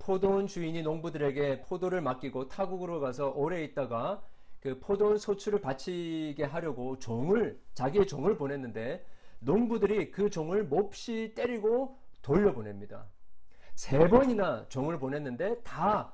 포도원 0.05 0.47
주인이 0.47 0.83
농부들에게 0.83 1.63
포도를 1.63 2.03
맡기고 2.03 2.49
타국으로 2.49 3.01
가서 3.01 3.31
오래 3.31 3.65
있다가 3.65 4.23
그 4.61 4.79
포도원 4.79 5.17
소출을 5.17 5.63
바치게 5.63 6.45
하려고 6.45 6.99
종을 6.99 7.59
자기의 7.73 8.07
종을 8.07 8.37
보냈는데 8.37 9.03
농부들이 9.39 10.11
그 10.11 10.29
종을 10.29 10.65
몹시 10.65 11.33
때리고 11.35 11.99
돌려보냅니다. 12.21 13.07
세 13.75 13.99
번이나 14.07 14.67
종을 14.69 14.99
보냈는데 14.99 15.63
다 15.63 16.13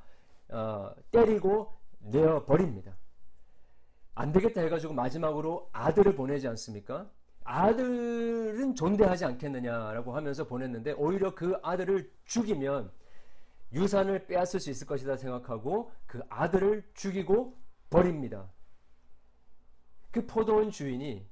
어, 0.48 0.92
때리고 1.11 1.72
내어 1.98 2.44
버립니다. 2.44 2.96
안 4.14 4.31
되겠다 4.31 4.61
해가지고 4.61 4.94
마지막으로 4.94 5.68
아들을 5.72 6.14
보내지 6.14 6.46
않습니까? 6.46 7.11
아들은 7.42 8.76
존대하지 8.76 9.24
않겠느냐라고 9.24 10.14
하면서 10.14 10.46
보냈는데 10.46 10.92
오히려 10.92 11.35
그 11.35 11.57
아들을 11.62 12.09
죽이면 12.24 12.92
유산을 13.72 14.26
빼앗을 14.26 14.61
수 14.61 14.70
있을 14.70 14.87
것이다 14.87 15.16
생각하고 15.16 15.92
그 16.06 16.20
아들을 16.28 16.90
죽이고 16.94 17.56
버립니다. 17.88 18.50
그 20.11 20.26
포도원 20.26 20.70
주인이 20.70 21.28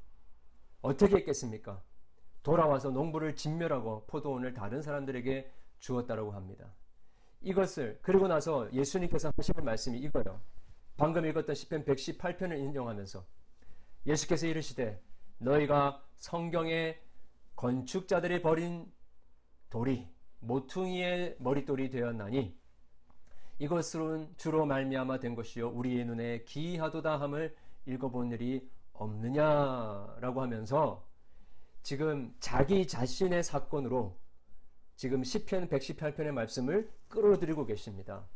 어떻게 0.81 1.17
했겠습니까? 1.17 1.83
돌아와서 2.43 2.91
농부를 2.91 3.35
진멸하고 3.35 4.07
포도원을 4.07 4.55
다른 4.55 4.81
사람들에게 4.81 5.53
주었다라고 5.81 6.33
합니다. 6.33 6.73
이것을 7.41 7.99
그리고 8.03 8.29
나서 8.29 8.73
예수님께서 8.73 9.33
하시는 9.37 9.65
말씀이 9.65 9.99
이거요. 9.99 10.41
방금 10.97 11.27
읽었던 11.27 11.55
시편 11.55 11.85
118편을 11.85 12.59
인용하면서 12.59 13.25
예수께서 14.07 14.47
이르시되 14.47 15.01
너희가 15.39 16.05
성경에 16.17 16.99
건축자들이 17.55 18.43
버린 18.43 18.91
돌이 19.71 20.09
모퉁이의 20.41 21.37
머릿돌이 21.39 21.91
되었나니 21.91 22.57
이것으로는 23.59 24.35
주로 24.37 24.67
말미암아 24.67 25.19
된 25.19 25.35
것이요 25.35 25.71
우리의 25.71 26.05
눈에 26.05 26.45
기이하도다 26.45 27.21
함을 27.21 27.55
읽어본 27.87 28.33
일이 28.33 28.69
없느냐라고 28.93 30.43
하면서 30.43 31.05
지금 31.83 32.35
자기 32.39 32.87
자신의 32.87 33.43
사건으로 33.43 34.17
지금 34.97 35.25
시편 35.25 35.69
118편의 35.69 36.33
말씀을 36.33 36.91
끌어들이고 37.09 37.67
계십니다. 37.67 38.27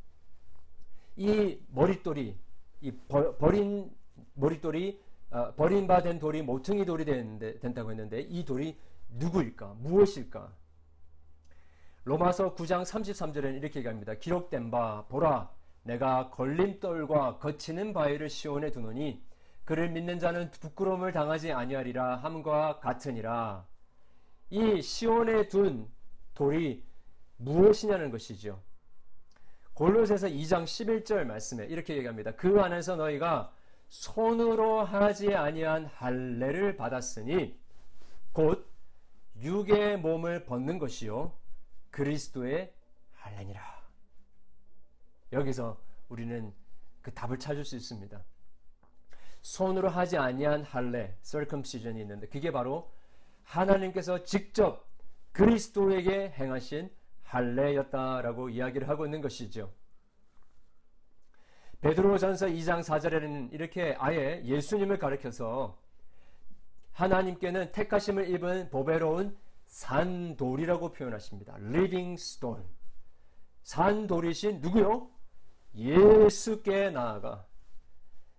이 1.17 1.59
머릿돌이 1.69 2.37
이 2.81 2.93
버린 3.39 3.91
머릿돌이 4.35 5.01
어, 5.31 5.55
버림받은 5.55 6.19
돌이 6.19 6.43
모퉁이 6.43 6.85
돌이 6.85 7.05
된다고 7.61 7.91
했는데 7.91 8.21
이 8.21 8.45
돌이 8.45 8.77
누구일까? 9.11 9.75
무엇일까? 9.81 10.55
로마서 12.05 12.57
9장 12.57 12.83
33절에는 12.83 13.57
이렇게 13.57 13.79
얘기합니다. 13.79 14.15
기록된 14.15 14.71
바 14.71 15.05
보라 15.09 15.51
내가 15.85 16.31
걸림돌과 16.31 17.39
거치는 17.39 17.93
바위를 17.93 18.29
시온에 18.29 18.73
두노니 18.73 19.23
그를 19.65 19.89
믿는 19.91 20.19
자는 20.19 20.51
부끄러움을 20.51 21.13
당하지 21.13 21.53
아니하리라 21.53 22.17
함과 22.17 22.81
같으니라. 22.81 23.65
이 24.51 24.83
시온에 24.83 25.49
둔 25.49 25.89
돌이 26.35 26.85
무엇이냐는 27.37 28.11
것이죠. 28.11 28.61
골로새서 29.75 30.27
2장 30.27 30.65
11절 30.65 31.25
말씀에 31.25 31.67
이렇게 31.67 31.97
얘기합니다. 31.97 32.33
그 32.33 32.61
안에서 32.61 32.97
너희가 32.97 33.53
손으로 33.89 34.85
하지 34.85 35.35
아니한 35.35 35.87
할례를 35.87 36.77
받았으니 36.77 37.57
곧 38.33 38.69
육의 39.41 39.99
몸을 39.99 40.45
벗는 40.45 40.79
것이요 40.79 41.33
그리스도의 41.93 42.75
할례니라. 43.15 43.63
여기서 45.33 45.81
우리는 46.09 46.53
그 47.01 47.15
답을 47.15 47.39
찾을 47.39 47.65
수 47.65 47.77
있습니다. 47.77 48.21
손으로 49.43 49.89
하지 49.89 50.19
아니한 50.19 50.65
할례, 50.65 51.17
circumcision이 51.23 52.01
있는데 52.01 52.27
그게 52.29 52.51
바로 52.51 52.93
하나님께서 53.45 54.25
직접 54.25 54.87
그리스도에게 55.33 56.31
행하신 56.31 56.91
할례였다라고 57.23 58.51
이야기를 58.51 58.89
하고 58.89 59.05
있는 59.05 59.21
것이죠. 59.21 59.73
베드로전서 61.81 62.47
2장 62.47 62.81
4절에는 62.81 63.53
이렇게 63.53 63.97
아예 63.99 64.41
예수님을 64.45 64.99
가리켜서 64.99 65.77
하나님께는 66.93 67.73
택하심을 67.73 68.31
입은 68.31 68.71
보배로운 68.71 69.37
산돌이라고 69.73 70.93
표현하십니다. 70.93 71.57
living 71.57 72.13
stone. 72.13 72.63
산돌이신 73.63 74.61
누구요? 74.61 75.11
예수께 75.75 76.91
나아가 76.91 77.47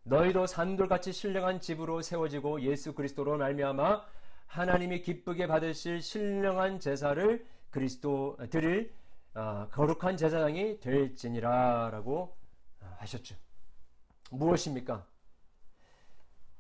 너희도 0.04 0.46
산돌같이 0.46 1.12
신령한 1.12 1.60
집으로 1.60 2.04
세워지고 2.04 2.62
예수 2.62 2.94
그리스도로 2.94 3.38
말미암아 3.38 4.06
하나님이 4.46 5.02
기쁘게 5.02 5.48
받으실 5.48 6.02
신령한 6.04 6.80
제사를 6.80 7.46
그리스도 7.72 8.38
드릴 8.52 8.94
어, 9.34 9.68
거룩한 9.72 10.16
제사장이 10.18 10.80
될지니라라고 10.82 12.38
하셨죠. 12.98 13.36
무엇입니까? 14.30 15.08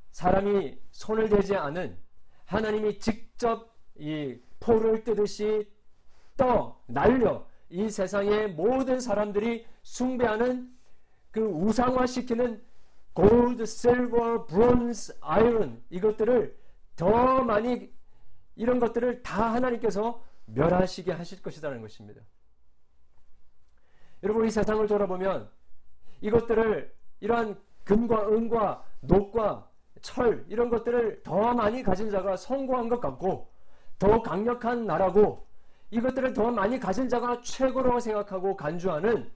사람이 0.09 0.79
손을 0.89 1.29
대지 1.29 1.55
않은 1.55 1.95
하나님이 2.45 2.97
직접 2.97 3.71
이 3.95 4.39
포를 4.63 5.03
뜨듯이 5.03 5.69
떠 6.37 6.81
날려 6.87 7.45
이 7.69 7.89
세상의 7.89 8.53
모든 8.53 8.99
사람들이 8.99 9.65
숭배하는 9.83 10.73
그 11.31 11.41
우상화시키는 11.41 12.63
골드, 13.13 13.65
실버, 13.65 14.45
브론즈, 14.45 15.17
아이런 15.21 15.83
이것들을 15.89 16.57
더 16.95 17.43
많이 17.43 17.91
이런 18.55 18.79
것들을 18.79 19.21
다 19.21 19.53
하나님께서 19.53 20.23
멸하시게 20.45 21.11
하실 21.11 21.41
것이라는 21.41 21.81
것입니다. 21.81 22.21
여러분 24.23 24.45
이 24.45 24.51
세상을 24.51 24.85
돌아보면 24.87 25.49
이것들을 26.21 26.95
이러한 27.19 27.59
금과 27.83 28.29
은과 28.29 28.85
녹과 29.01 29.69
철 30.01 30.45
이런 30.47 30.69
것들을 30.69 31.23
더 31.23 31.53
많이 31.53 31.83
가진 31.83 32.09
자가 32.09 32.37
성공한 32.37 32.87
것 32.87 32.99
같고 33.01 33.52
더 34.03 34.21
강력한 34.21 34.85
나라고 34.85 35.47
이것들을 35.89 36.33
더 36.33 36.51
많이 36.51 36.77
가진 36.77 37.07
자가 37.07 37.39
최고로 37.39 38.01
생각하고 38.01 38.57
간주하는 38.57 39.31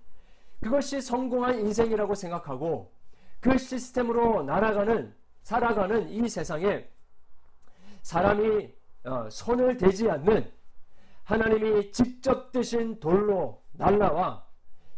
그것이 0.59 0.99
성공한 0.99 1.57
인생이라고 1.57 2.13
생각하고 2.13 2.91
그 3.39 3.57
시스템으로 3.57 4.43
날아가는 4.43 5.15
살아가는 5.43 6.09
이 6.09 6.27
세상에 6.27 6.85
사람이 8.01 8.75
어, 9.05 9.29
손을 9.29 9.77
대지 9.77 10.09
않는 10.09 10.51
하나님이 11.23 11.93
직접 11.93 12.51
드신 12.51 12.99
돌로 12.99 13.63
날라와 13.71 14.45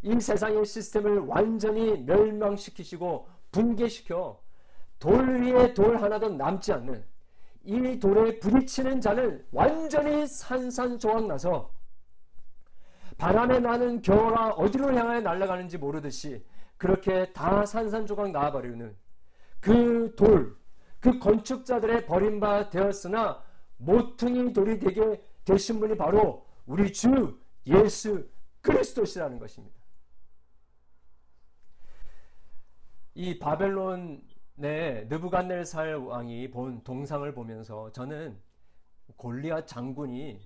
이 0.01 0.20
세상의 0.20 0.65
시스템을 0.65 1.20
완전히 1.28 1.95
멸망시키시고 2.05 3.30
붕괴시켜 3.51 4.41
돌 4.97 5.43
위에 5.43 5.76
돌 5.76 6.01
하나도 6.01 6.30
남지 6.30 6.74
않는 6.74 7.18
이 7.70 7.99
돌에 7.99 8.39
부딪히는 8.39 8.99
자는 8.99 9.45
완전히 9.51 10.26
산산조각 10.26 11.28
나서 11.28 11.72
바람에 13.20 13.59
나는 13.59 14.01
겨울아 14.01 14.53
어디로 14.53 14.91
향하여 14.95 15.22
날아가는지 15.22 15.78
모르듯이 15.78 16.43
그렇게 16.78 17.32
다 17.32 17.63
산산조각 17.67 18.32
나와버리는 18.32 18.97
그 19.59 20.15
돌, 20.17 20.57
그 20.99 21.20
건축자들의 21.20 22.07
버림바 22.07 22.72
되었으나 22.72 23.43
모퉁이 23.78 24.51
돌이 24.51 24.80
되게 24.80 25.22
되신 25.45 25.80
분이 25.80 25.95
바로 25.95 26.47
우리 26.65 26.91
주 26.91 27.39
예수 27.67 28.28
그리스도시라는 28.61 29.38
것입니다. 29.38 29.78
이 33.13 33.38
바벨론 33.38 34.24
의 34.62 35.07
느부갓네살 35.07 35.95
왕이 35.95 36.51
본 36.51 36.84
동상을 36.84 37.34
보면서 37.34 37.91
저는 37.93 38.38
골리앗 39.16 39.68
장군이 39.68 40.41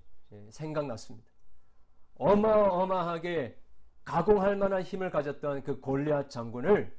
생각났습니다. 0.52 1.28
어마어마하게 2.16 3.58
가공할 4.06 4.56
만한 4.56 4.84
힘을 4.84 5.10
가졌던 5.10 5.64
그 5.64 5.80
골리앗 5.80 6.30
장군을 6.30 6.96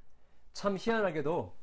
참 0.55 0.77
희한하게도 0.77 1.55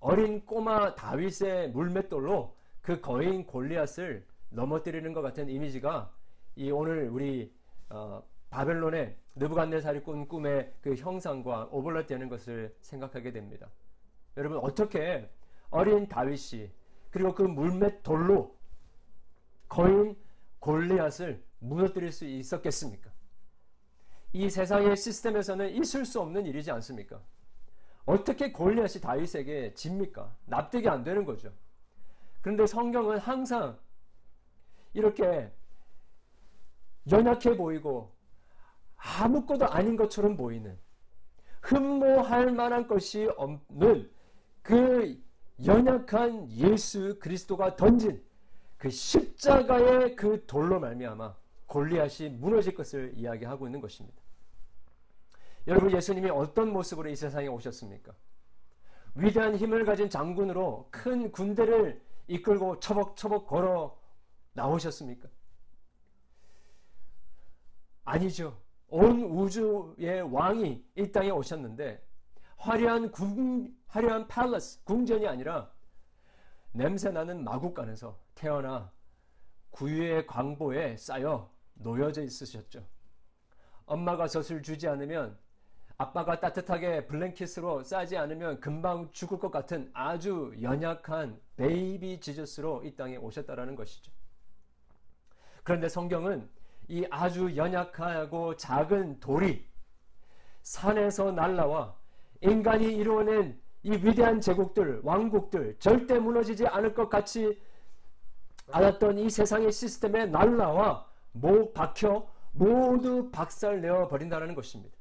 어린 0.00 0.44
꼬마 0.44 0.94
다윗의 0.96 1.70
물맷돌로 1.70 2.56
그 2.80 3.00
거인 3.00 3.46
골리앗을 3.46 4.26
넘어뜨리는 4.50 5.12
것 5.12 5.22
같은 5.22 5.48
이미지가 5.48 6.12
이 6.56 6.72
오늘 6.72 7.08
우리 7.08 7.54
어, 7.88 8.22
바벨론의 8.50 9.16
느부갓네살이 9.36 10.02
꾼 10.02 10.26
꿈의 10.26 10.72
그 10.80 10.94
형상과 10.94 11.68
오버랩되는 11.70 12.28
것을 12.28 12.74
생각하게 12.80 13.30
됩니다. 13.32 13.68
여러분 14.38 14.58
어떻게 14.58 15.28
어린 15.68 16.08
다윗이 16.08 16.70
그리고 17.10 17.34
그 17.34 17.42
물맷 17.42 18.02
돌로 18.02 18.56
거인 19.68 20.16
골리앗을 20.60 21.44
무너뜨릴 21.58 22.12
수 22.12 22.24
있었겠습니까? 22.24 23.10
이 24.32 24.48
세상의 24.48 24.96
시스템에서는 24.96 25.70
있을 25.70 26.04
수 26.04 26.20
없는 26.20 26.46
일이지 26.46 26.70
않습니까? 26.70 27.20
어떻게 28.04 28.52
골리앗이 28.52 29.02
다윗에게 29.02 29.74
집니까? 29.74 30.34
납득이 30.46 30.88
안 30.88 31.02
되는 31.02 31.24
거죠. 31.24 31.52
그런데 32.40 32.66
성경은 32.66 33.18
항상 33.18 33.78
이렇게 34.94 35.52
연약해 37.10 37.56
보이고 37.56 38.14
아무것도 38.96 39.66
아닌 39.66 39.96
것처럼 39.96 40.36
보이는 40.36 40.78
흠모할 41.62 42.52
만한 42.52 42.86
것이 42.86 43.28
없는 43.36 44.10
그 44.68 45.18
연약한 45.64 46.50
예수 46.50 47.18
그리스도가 47.18 47.74
던진 47.74 48.22
그 48.76 48.90
십자가의 48.90 50.14
그 50.14 50.44
돌로 50.44 50.78
말미암아 50.78 51.34
골리앗이 51.64 52.28
무너질 52.28 52.74
것을 52.74 53.14
이야기하고 53.16 53.66
있는 53.66 53.80
것입니다. 53.80 54.20
여러분 55.66 55.90
예수님이 55.90 56.28
어떤 56.28 56.70
모습으로 56.70 57.08
이 57.08 57.16
세상에 57.16 57.46
오셨습니까? 57.46 58.12
위대한 59.14 59.56
힘을 59.56 59.86
가진 59.86 60.10
장군으로 60.10 60.88
큰 60.90 61.32
군대를 61.32 62.02
이끌고 62.26 62.78
처벅처벅 62.78 63.46
걸어 63.46 63.98
나오셨습니까? 64.52 65.30
아니죠. 68.04 68.60
온 68.88 69.22
우주의 69.22 70.20
왕이 70.30 70.84
이 70.94 71.10
땅에 71.10 71.30
오셨는데 71.30 72.06
화려한 72.58 73.10
궁, 73.12 73.77
화려한 73.88 74.28
팔러스, 74.28 74.82
궁전이 74.84 75.26
아니라 75.26 75.70
냄새나는 76.72 77.42
마국간에서 77.44 78.18
태어나 78.34 78.92
구유의 79.70 80.26
광보에 80.26 80.96
쌓여 80.96 81.50
놓여져 81.74 82.22
있으셨죠. 82.22 82.86
엄마가 83.86 84.28
젖을 84.28 84.62
주지 84.62 84.88
않으면 84.88 85.38
아빠가 85.96 86.38
따뜻하게 86.38 87.06
블랭킷으로 87.06 87.82
싸지 87.82 88.16
않으면 88.16 88.60
금방 88.60 89.10
죽을 89.10 89.38
것 89.38 89.50
같은 89.50 89.90
아주 89.94 90.54
연약한 90.62 91.40
베이비 91.56 92.20
지저스로 92.20 92.84
이 92.84 92.94
땅에 92.94 93.16
오셨다라는 93.16 93.74
것이죠. 93.74 94.12
그런데 95.64 95.88
성경은 95.88 96.48
이 96.88 97.06
아주 97.10 97.56
연약하고 97.56 98.56
작은 98.56 99.18
돌이 99.20 99.66
산에서 100.62 101.32
날라와 101.32 101.96
인간이 102.42 102.94
이루어낸 102.94 103.60
이 103.82 103.92
위대한 103.92 104.40
제국들, 104.40 105.00
왕국들, 105.02 105.76
절대 105.78 106.18
무너지지 106.18 106.66
않을 106.66 106.94
것 106.94 107.08
같이 107.08 107.60
알았던 108.70 109.18
이 109.18 109.30
세상의 109.30 109.72
시스템에 109.72 110.26
날라와 110.26 111.06
못 111.32 111.72
박혀 111.72 112.28
모두 112.52 113.30
박살내어 113.30 114.08
버린다는 114.08 114.54
것입니다. 114.54 114.96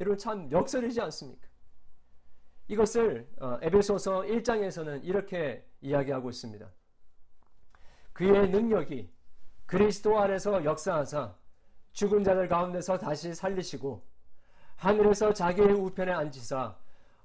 여러분 0.00 0.18
참 0.18 0.50
역설이지 0.50 1.00
않습니까? 1.02 1.46
이것을 2.68 3.28
어, 3.40 3.58
에베소서 3.62 4.22
1장에서는 4.22 5.04
이렇게 5.04 5.64
이야기하고 5.80 6.30
있습니다. 6.30 6.68
그의 8.12 8.50
능력이 8.50 9.10
그리스도 9.66 10.18
안에서 10.18 10.64
역사하사 10.64 11.34
죽은 11.92 12.24
자들 12.24 12.48
가운데서 12.48 12.98
다시 12.98 13.34
살리시고 13.34 14.02
하늘에서 14.76 15.32
자기의 15.32 15.72
우편에 15.72 16.12
앉히사 16.12 16.76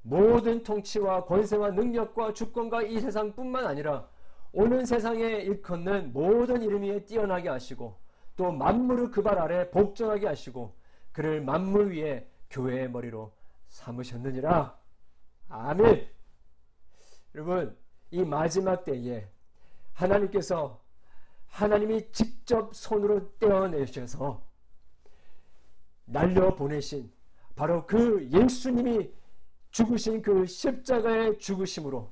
모든 0.03 0.63
통치와 0.63 1.25
권세와 1.25 1.71
능력과 1.71 2.33
주권과 2.33 2.83
이 2.83 2.99
세상뿐만 2.99 3.65
아니라 3.65 4.07
오는 4.51 4.85
세상에 4.85 5.21
일컫는 5.41 6.11
모든 6.13 6.61
이름 6.61 6.83
위에 6.83 7.05
뛰어나게 7.05 7.49
하시고 7.49 7.97
또 8.35 8.51
만물을 8.51 9.11
그 9.11 9.21
발 9.21 9.37
아래 9.39 9.69
복종하게 9.69 10.27
하시고 10.27 10.75
그를 11.11 11.41
만물 11.41 11.91
위에 11.95 12.27
교회의 12.49 12.89
머리로 12.89 13.31
삼으셨느니라. 13.69 14.77
아멘. 15.49 16.09
여러분 17.35 17.77
이 18.09 18.23
마지막 18.23 18.83
때에 18.83 19.27
하나님께서 19.93 20.81
하나님이 21.47 22.11
직접 22.11 22.73
손으로 22.75 23.37
떼어내셔서 23.39 24.41
날려 26.05 26.55
보내신 26.55 27.11
바로 27.55 27.85
그 27.85 28.27
예수님이 28.31 29.13
죽으신 29.71 30.21
그 30.21 30.45
십자가의 30.45 31.37
죽으심으로 31.39 32.11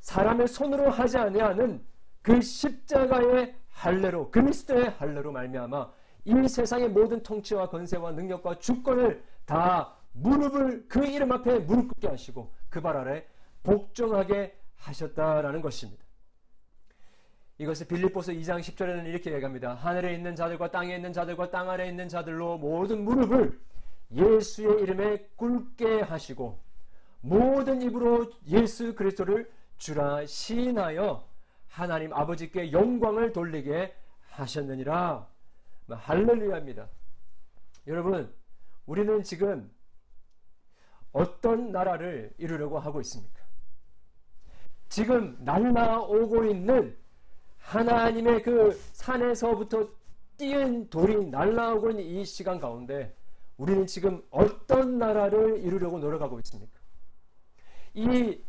사람의 0.00 0.48
손으로 0.48 0.90
하지 0.90 1.18
아니하는 1.18 1.84
그 2.22 2.40
십자가의 2.40 3.54
할례로 3.70 4.30
그리스도의 4.30 4.90
할례로 4.90 5.32
말미암아 5.32 5.92
이 6.24 6.48
세상의 6.48 6.88
모든 6.88 7.22
통치와 7.22 7.68
권세와 7.68 8.12
능력과 8.12 8.58
주권을 8.58 9.22
다 9.44 9.94
무릎을 10.12 10.86
그 10.88 11.04
이름 11.06 11.30
앞에 11.32 11.60
무릎 11.60 11.88
꿇게 11.88 12.08
하시고 12.08 12.52
그 12.68 12.80
발 12.80 12.96
아래 12.96 13.24
복종하게 13.62 14.58
하셨다라는 14.76 15.60
것입니다. 15.60 16.04
이것을 17.58 17.86
빌립보서 17.86 18.32
2장 18.32 18.60
10절에는 18.60 19.06
이렇게 19.06 19.32
얘기합니다. 19.32 19.74
하늘에 19.74 20.14
있는 20.14 20.36
자들과 20.36 20.70
땅에 20.70 20.94
있는 20.94 21.12
자들과 21.12 21.50
땅 21.50 21.70
아래에 21.70 21.88
있는 21.88 22.08
자들로 22.08 22.58
모든 22.58 23.02
무릎을 23.04 23.58
예수의 24.12 24.82
이름에 24.82 25.28
꿇게 25.36 26.00
하시고 26.00 26.60
모든 27.20 27.82
입으로 27.82 28.30
예수 28.48 28.94
그리스도를 28.94 29.50
주라 29.78 30.24
시인하여 30.26 31.26
하나님 31.68 32.12
아버지께 32.12 32.72
영광을 32.72 33.32
돌리게 33.32 33.94
하셨느니라. 34.30 35.26
할렐루야입니다. 35.88 36.88
여러분, 37.86 38.32
우리는 38.86 39.22
지금 39.22 39.70
어떤 41.12 41.72
나라를 41.72 42.32
이루려고 42.38 42.78
하고 42.78 43.00
있습니까? 43.00 43.42
지금 44.88 45.36
날라오고 45.40 46.44
있는 46.44 46.96
하나님의 47.58 48.42
그 48.42 48.72
산에서부터 48.92 49.88
띄은 50.36 50.90
돌이 50.90 51.26
날라오고 51.26 51.90
있는 51.90 52.04
이 52.04 52.24
시간 52.24 52.60
가운데 52.60 53.15
우리는 53.56 53.86
지금 53.86 54.22
어떤 54.30 54.98
나라를 54.98 55.60
이루려고 55.60 55.98
노력하고 55.98 56.38
있습니까? 56.40 56.78
이 57.94 58.40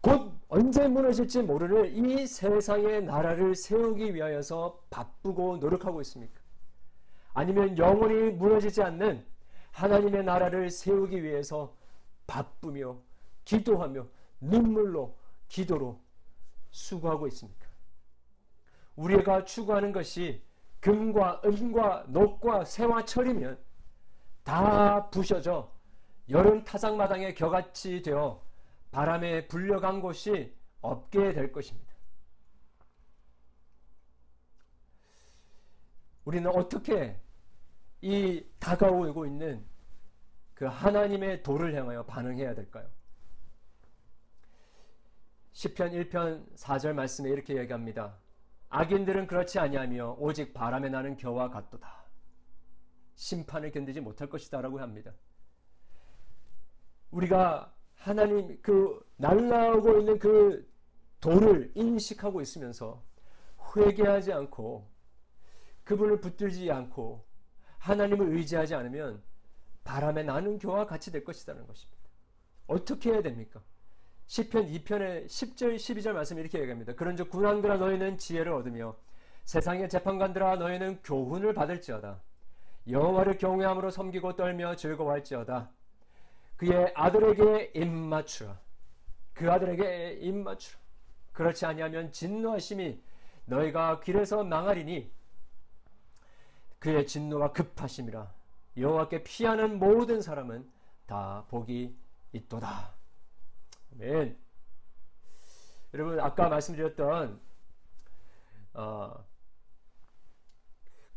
곧 0.00 0.32
언제 0.48 0.86
무너질지 0.86 1.42
모르는 1.42 1.92
이 1.92 2.26
세상의 2.26 3.04
나라를 3.04 3.54
세우기 3.54 4.14
위하여서 4.14 4.80
바쁘고 4.90 5.56
노력하고 5.58 6.00
있습니까? 6.02 6.40
아니면 7.34 7.76
영원히 7.76 8.30
무너지지 8.30 8.82
않는 8.82 9.24
하나님의 9.72 10.24
나라를 10.24 10.70
세우기 10.70 11.22
위해서 11.22 11.74
바쁘며 12.26 12.96
기도하며 13.44 14.06
눈물로 14.40 15.16
기도로 15.48 16.00
수고하고 16.70 17.26
있습니까? 17.28 17.66
우리가 18.96 19.44
추구하는 19.44 19.92
것이 19.92 20.42
금과 20.80 21.42
은과 21.44 22.06
녹과 22.08 22.64
새와 22.64 23.04
철이면 23.04 23.58
다 24.48 25.10
부셔져 25.10 25.70
여름 26.30 26.64
타작마당에 26.64 27.34
겨같이 27.34 28.00
되어 28.00 28.42
바람에 28.90 29.46
불려간 29.46 30.00
곳이 30.00 30.56
없게 30.80 31.34
될 31.34 31.52
것입니다. 31.52 31.92
우리는 36.24 36.50
어떻게 36.50 37.20
이 38.00 38.42
다가오고 38.58 39.26
있는 39.26 39.66
그 40.54 40.64
하나님의 40.64 41.42
도를 41.42 41.74
향하여 41.74 42.06
반응해야 42.06 42.54
될까요? 42.54 42.88
10편 45.52 46.08
1편 46.10 46.56
4절 46.56 46.94
말씀에 46.94 47.28
이렇게 47.28 47.58
얘기합니다. 47.58 48.16
악인들은 48.70 49.26
그렇지 49.26 49.58
아니하며 49.58 50.16
오직 50.18 50.54
바람에 50.54 50.88
나는 50.88 51.18
겨와 51.18 51.50
같도다. 51.50 51.97
심판을 53.18 53.72
견디지 53.72 54.00
못할 54.00 54.28
것이다라고 54.28 54.78
합니다. 54.78 55.12
우리가 57.10 57.74
하나님 57.96 58.60
그 58.62 59.04
날라오고 59.16 59.98
있는 59.98 60.18
그 60.20 60.70
도를 61.20 61.72
인식하고 61.74 62.40
있으면서 62.40 63.02
회개하지 63.76 64.32
않고 64.32 64.88
그분을 65.82 66.20
붙들지 66.20 66.70
않고 66.70 67.26
하나님을 67.78 68.36
의지하지 68.36 68.76
않으면 68.76 69.20
바람에 69.82 70.22
나는 70.22 70.60
교와 70.60 70.86
같이 70.86 71.10
될 71.10 71.24
것이라는 71.24 71.66
것입니다. 71.66 71.98
어떻게 72.68 73.10
해야 73.10 73.20
됩니까? 73.20 73.60
시편 74.26 74.66
2편의 74.66 75.26
10절 75.26 75.74
12절 75.74 76.12
말씀 76.12 76.38
이렇게 76.38 76.60
얘기합니다. 76.60 76.94
그런즉 76.94 77.30
군왕들아 77.30 77.78
너희는 77.78 78.18
지혜를 78.18 78.52
얻으며 78.52 78.96
세상의 79.44 79.88
재판관들아 79.88 80.56
너희는 80.56 81.00
교훈을 81.02 81.52
받을지어다. 81.54 82.27
여호와를 82.88 83.38
경외함으로 83.38 83.90
섬기고 83.90 84.36
떨며 84.36 84.76
즐거워할지어다. 84.76 85.70
그의 86.56 86.92
아들에게 86.94 87.72
입맞추라. 87.74 88.58
그 89.34 89.50
아들에게 89.50 90.18
입맞추라. 90.20 90.78
그렇지 91.32 91.66
아니하면 91.66 92.10
진노하심이 92.10 93.00
너희가 93.44 94.00
길에서 94.00 94.42
망하리니 94.42 95.10
그의 96.78 97.06
진노가 97.06 97.52
급하심이라. 97.52 98.32
여호와께 98.76 99.22
피하는 99.22 99.78
모든 99.78 100.22
사람은 100.22 100.70
다 101.06 101.44
복이 101.48 101.96
있도다. 102.32 102.94
아멘. 103.94 104.38
여러분 105.94 106.20
아까 106.20 106.48
말씀드렸던 106.48 107.40
어, 108.74 109.24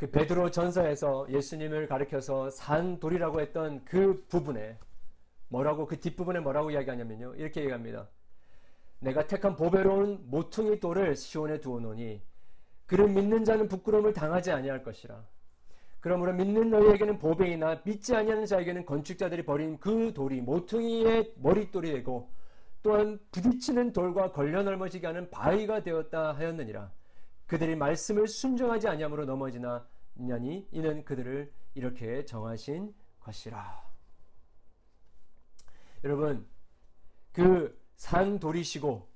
그 0.02 0.10
베드로 0.10 0.50
전서에서 0.50 1.28
예수님을 1.30 1.86
가리켜서 1.86 2.50
산 2.50 3.00
돌이라고 3.00 3.40
했던 3.40 3.86
그 3.86 4.26
부분에 4.30 4.80
뭐라고 5.48 5.86
그 5.86 6.00
뒷부분에 6.00 6.40
뭐라고 6.40 6.72
이야기하냐면요. 6.72 7.36
이렇게 7.36 7.62
얘기합니다. 7.62 8.10
내가 8.98 9.28
택한 9.28 9.56
보배로운 9.56 10.24
모퉁이 10.26 10.80
돌을 10.80 11.16
시온에 11.16 11.60
두어놓으니 11.60 12.20
그를 12.88 13.10
믿는 13.10 13.46
자는 13.46 13.68
부끄러움을 13.68 14.12
당하지 14.12 14.52
아니할 14.52 14.82
것이라. 14.82 15.24
그러므로 16.00 16.34
믿는 16.34 16.72
너희에게는 16.72 17.20
보배이나 17.20 17.82
믿지 17.86 18.16
아니하는 18.16 18.48
자에게는 18.48 18.88
건축자들이 18.88 19.46
버린 19.46 19.78
그 19.80 20.14
돌이 20.16 20.42
모퉁이의 20.42 21.34
머릿돌이 21.36 21.92
되고 21.92 22.32
또한 22.82 23.20
부딪히는 23.32 23.94
돌과 23.94 24.32
걸려 24.32 24.64
넘어지게 24.64 25.06
하는 25.06 25.30
바위가 25.30 25.84
되었다 25.84 26.32
하였느니라. 26.32 26.92
그들이 27.52 27.76
말씀을 27.76 28.30
순종하지 28.30 28.88
아니함으로 28.88 29.26
넘어지나니 29.26 30.70
이는 30.72 31.04
그들을 31.04 31.52
이렇게 31.76 32.24
정하신 32.24 32.96
것이라. 33.20 33.92
여러분 36.06 36.48
그 37.34 37.82
산 38.02 38.40
돌이시고 38.40 39.08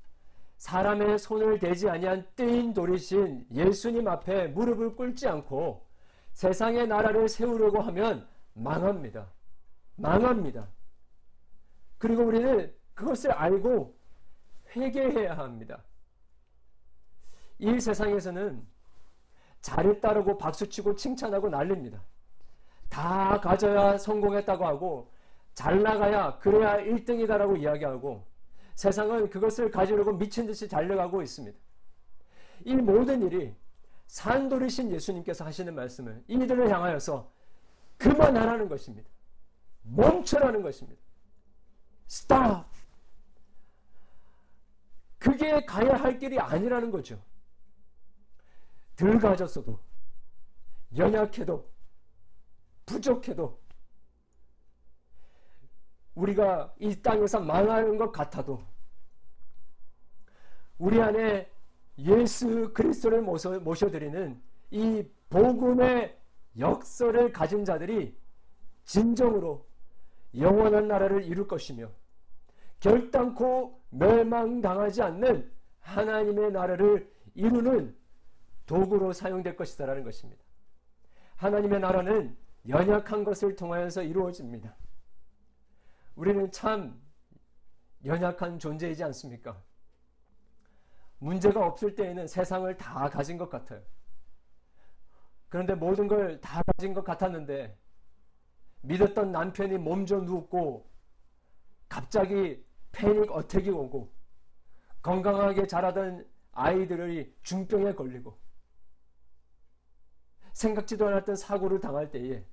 사람의 0.57 1.17
손을 1.17 1.57
대지 1.57 1.89
아니한 1.89 2.27
뜨인 2.35 2.73
돌이신 2.73 3.47
예수님 3.51 4.07
앞에 4.07 4.49
무릎을 4.49 4.95
꿇지 4.95 5.27
않고 5.27 5.87
세상의 6.33 6.87
나라를 6.87 7.27
세우려고 7.27 7.81
하면 7.81 8.27
망합니다. 8.53 9.27
망합니다. 9.95 10.67
그리고 11.97 12.25
우리는 12.25 12.71
그것을 12.93 13.31
알고 13.31 13.97
회개해야 14.75 15.35
합니다. 15.35 15.81
이 17.59 17.79
세상에서는 17.79 18.65
잘했다라고 19.61 20.37
박수치고 20.37 20.95
칭찬하고 20.95 21.49
난립니다. 21.49 22.01
다 22.89 23.39
가져야 23.39 23.97
성공했다고 23.97 24.65
하고 24.65 25.11
잘 25.53 25.81
나가야 25.81 26.37
그래야 26.39 26.77
1등이다라고 26.77 27.59
이야기하고 27.59 28.25
세상은 28.75 29.29
그것을 29.29 29.71
가지려고 29.71 30.13
미친 30.13 30.45
듯이 30.45 30.67
달려가고 30.67 31.21
있습니다. 31.21 31.57
이 32.65 32.75
모든 32.75 33.23
일이 33.23 33.55
산돌이신 34.07 34.91
예수님께서 34.91 35.45
하시는 35.45 35.73
말씀은 35.73 36.23
이들을 36.27 36.69
향하여서 36.69 37.31
그만하라는 37.97 38.67
것입니다. 38.69 39.09
멈춰라는 39.83 40.61
것입니다. 40.61 41.01
스탑! 42.07 42.69
그게 45.17 45.65
가야 45.65 45.95
할 45.95 46.19
길이 46.19 46.37
아니라는 46.37 46.91
거죠. 46.91 47.19
덜 48.95 49.19
가졌어도, 49.19 49.79
연약해도, 50.97 51.69
부족해도, 52.85 53.59
우리가 56.15 56.73
이 56.79 57.01
땅에서 57.01 57.39
망하는 57.41 57.97
것 57.97 58.11
같아도, 58.11 58.63
우리 60.77 61.01
안에 61.01 61.49
예수 61.97 62.73
그리스도를 62.73 63.21
모셔, 63.21 63.89
드리는 63.89 64.41
이 64.71 65.03
복음의 65.29 66.17
역설을 66.57 67.31
가진 67.31 67.63
자들이 67.63 68.17
진정으로 68.85 69.65
영원한 70.37 70.87
나라를 70.87 71.23
이룰 71.23 71.47
것이며 71.47 71.89
결단코 72.79 73.81
멸망당하지 73.89 75.01
않는 75.01 75.51
하나님의 75.79 76.51
나라를 76.51 77.09
이루는 77.33 77.95
도구로 78.65 79.13
사용될 79.13 79.55
것이다라는 79.55 80.03
것입니다. 80.03 80.43
하나님의 81.35 81.79
나라는 81.79 82.37
연약한 82.67 83.23
것을 83.23 83.55
통하여서 83.55 84.03
이루어집니다. 84.03 84.75
우리는 86.15 86.51
참 86.51 86.99
연약한 88.03 88.57
존재이지 88.57 89.03
않습니까? 89.03 89.61
문제가 91.19 91.65
없을 91.65 91.95
때에는 91.95 92.27
세상을 92.27 92.75
다 92.77 93.09
가진 93.09 93.37
것 93.37 93.49
같아요. 93.49 93.81
그런데 95.49 95.75
모든 95.75 96.07
걸 96.07 96.39
다 96.41 96.61
가진 96.63 96.93
것 96.93 97.03
같았는데 97.03 97.77
믿었던 98.81 99.31
남편이 99.31 99.77
몸좀 99.77 100.25
눕고 100.25 100.89
갑자기 101.87 102.63
패닉 102.91 103.31
어택이 103.31 103.69
오고 103.69 104.11
건강하게 105.01 105.67
자라던 105.67 106.27
아이들이 106.51 107.33
중병에 107.43 107.93
걸리고 107.93 108.37
생각지도 110.55 111.07
않았던 111.07 111.35
사고를 111.35 111.81
당할 111.81 112.09
때에 112.11 112.43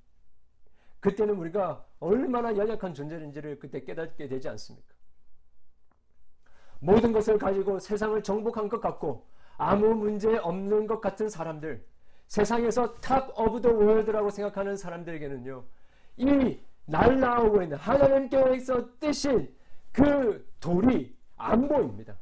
그때는 0.99 1.35
우리가 1.35 1.85
얼마나 1.99 2.55
연약한 2.55 2.93
존재인지를 2.93 3.59
그때 3.59 3.81
깨닫게 3.81 4.27
되지 4.27 4.49
않습니까? 4.49 4.93
모든 6.79 7.13
것을 7.13 7.37
가지고 7.37 7.79
세상을 7.79 8.21
정복한 8.21 8.67
것 8.67 8.81
같고 8.81 9.25
아무 9.57 9.93
문제 9.95 10.37
없는 10.37 10.85
것 10.85 10.99
같은 10.99 11.29
사람들 11.29 11.85
세상에서 12.27 12.95
top 12.95 13.39
of 13.39 13.61
the 13.61 13.71
world라고 13.71 14.29
생각하는 14.29 14.75
사람들에게는요 14.75 15.63
이 16.17 16.59
날라오고 16.85 17.61
있는 17.63 17.77
하나님께서 17.77 18.99
뜨신 18.99 19.55
그 19.93 20.45
돌이 20.59 21.15
안 21.37 21.69
보입니다. 21.69 22.17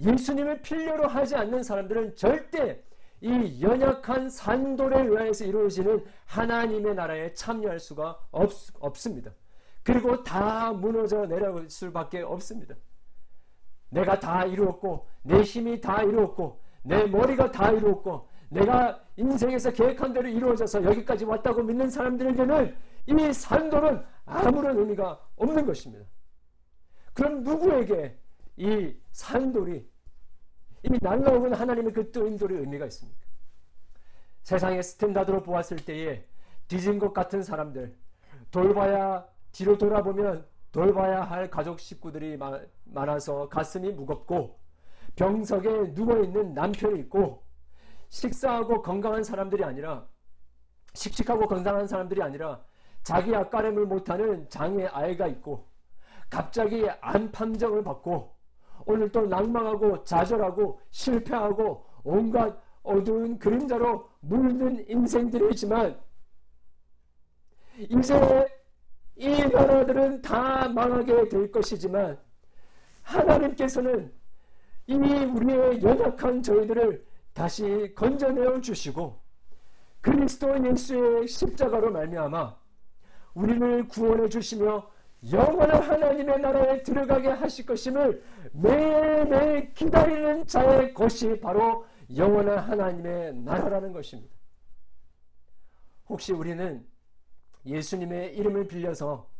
예수님을 0.00 0.62
필요로 0.62 1.08
하지 1.08 1.36
않는 1.36 1.62
사람들은 1.62 2.16
절대 2.16 2.82
이 3.20 3.60
연약한 3.60 4.28
산돌에 4.28 5.02
의해서 5.02 5.44
이루어지는 5.44 6.04
하나님의 6.26 6.94
나라에 6.94 7.32
참여할 7.34 7.80
수가 7.80 8.18
없, 8.30 8.50
없습니다. 8.80 9.32
그리고 9.82 10.22
다 10.22 10.72
무너져 10.72 11.26
내려올 11.26 11.68
수밖에 11.68 12.20
없습니다. 12.20 12.74
내가 13.90 14.20
다 14.20 14.44
이루었고, 14.44 15.06
내 15.22 15.40
힘이 15.40 15.80
다 15.80 16.02
이루었고, 16.02 16.60
내 16.82 17.04
머리가 17.06 17.50
다 17.50 17.72
이루었고, 17.72 18.28
내가 18.50 19.02
인생에서 19.16 19.72
계획한 19.72 20.12
대로 20.12 20.28
이루어져서 20.28 20.84
여기까지 20.84 21.24
왔다고 21.24 21.62
믿는 21.62 21.90
사람들에게는 21.90 22.76
이 23.06 23.32
산돌은 23.32 24.04
아무런 24.26 24.78
의미가 24.78 25.20
없는 25.36 25.66
것입니다. 25.66 26.04
그럼 27.14 27.42
누구에게 27.42 28.16
이 28.56 28.94
산돌이 29.12 29.88
이 30.82 30.98
날라오는 31.00 31.54
하나님의 31.54 31.92
그 31.92 32.10
뜨임돌이 32.10 32.54
의미가 32.56 32.86
있습니까? 32.86 33.18
세상의 34.42 34.82
스탠다드로 34.82 35.42
보았을 35.42 35.84
때에 35.84 36.24
뒤진 36.68 36.98
것 36.98 37.12
같은 37.12 37.42
사람들 37.42 37.94
돌봐야 38.50 39.26
뒤로 39.52 39.76
돌아보면 39.76 40.46
돌봐야 40.72 41.22
할 41.22 41.50
가족 41.50 41.80
식구들이 41.80 42.38
많아서 42.84 43.48
가슴이 43.48 43.92
무겁고 43.92 44.58
병석에 45.16 45.68
누워있는 45.94 46.54
남편이 46.54 47.00
있고 47.00 47.42
식사하고 48.08 48.82
건강한 48.82 49.24
사람들이 49.24 49.64
아니라 49.64 50.06
씩씩하고 50.94 51.48
건강한 51.48 51.86
사람들이 51.86 52.22
아니라 52.22 52.62
자기 53.02 53.34
앞가림을 53.34 53.86
못하는 53.86 54.48
장애 54.48 54.86
아이가 54.86 55.26
있고 55.26 55.68
갑자기 56.30 56.88
암 57.00 57.30
판정을 57.32 57.82
받고 57.82 58.37
오늘 58.86 59.10
또 59.10 59.26
낭망하고 59.26 60.04
좌절하고 60.04 60.80
실패하고 60.90 61.84
온갖 62.04 62.56
어두운 62.82 63.38
그림자로 63.38 64.08
물든 64.20 64.88
인생들이지만 64.88 65.98
이제 67.78 68.48
이 69.16 69.28
나라들은 69.28 70.22
다 70.22 70.68
망하게 70.68 71.28
될 71.28 71.50
것이지만 71.50 72.18
하나님께서는 73.02 74.12
이미 74.86 75.24
우리의 75.24 75.82
연약한 75.82 76.42
저희들을 76.42 77.06
다시 77.32 77.92
건져내어 77.94 78.60
주시고 78.60 79.20
그리스도 80.00 80.64
예수의 80.66 81.28
십자가로 81.28 81.90
말미암아 81.90 82.56
우리를 83.34 83.88
구원해 83.88 84.28
주시며 84.28 84.90
영원한 85.32 85.82
하나님의 85.82 86.40
나라에 86.40 86.82
들어가게 86.82 87.28
하실 87.28 87.66
것임을 87.66 88.22
매일매일 88.60 89.72
기다리는 89.72 90.46
자의 90.46 90.92
것이 90.92 91.38
바로 91.40 91.86
영원한 92.16 92.58
하나님의 92.58 93.34
나라라는 93.34 93.92
것입니다. 93.92 94.34
혹시 96.08 96.32
우리는 96.32 96.86
예수님의 97.64 98.36
이름을 98.36 98.66
빌려서 98.66 99.30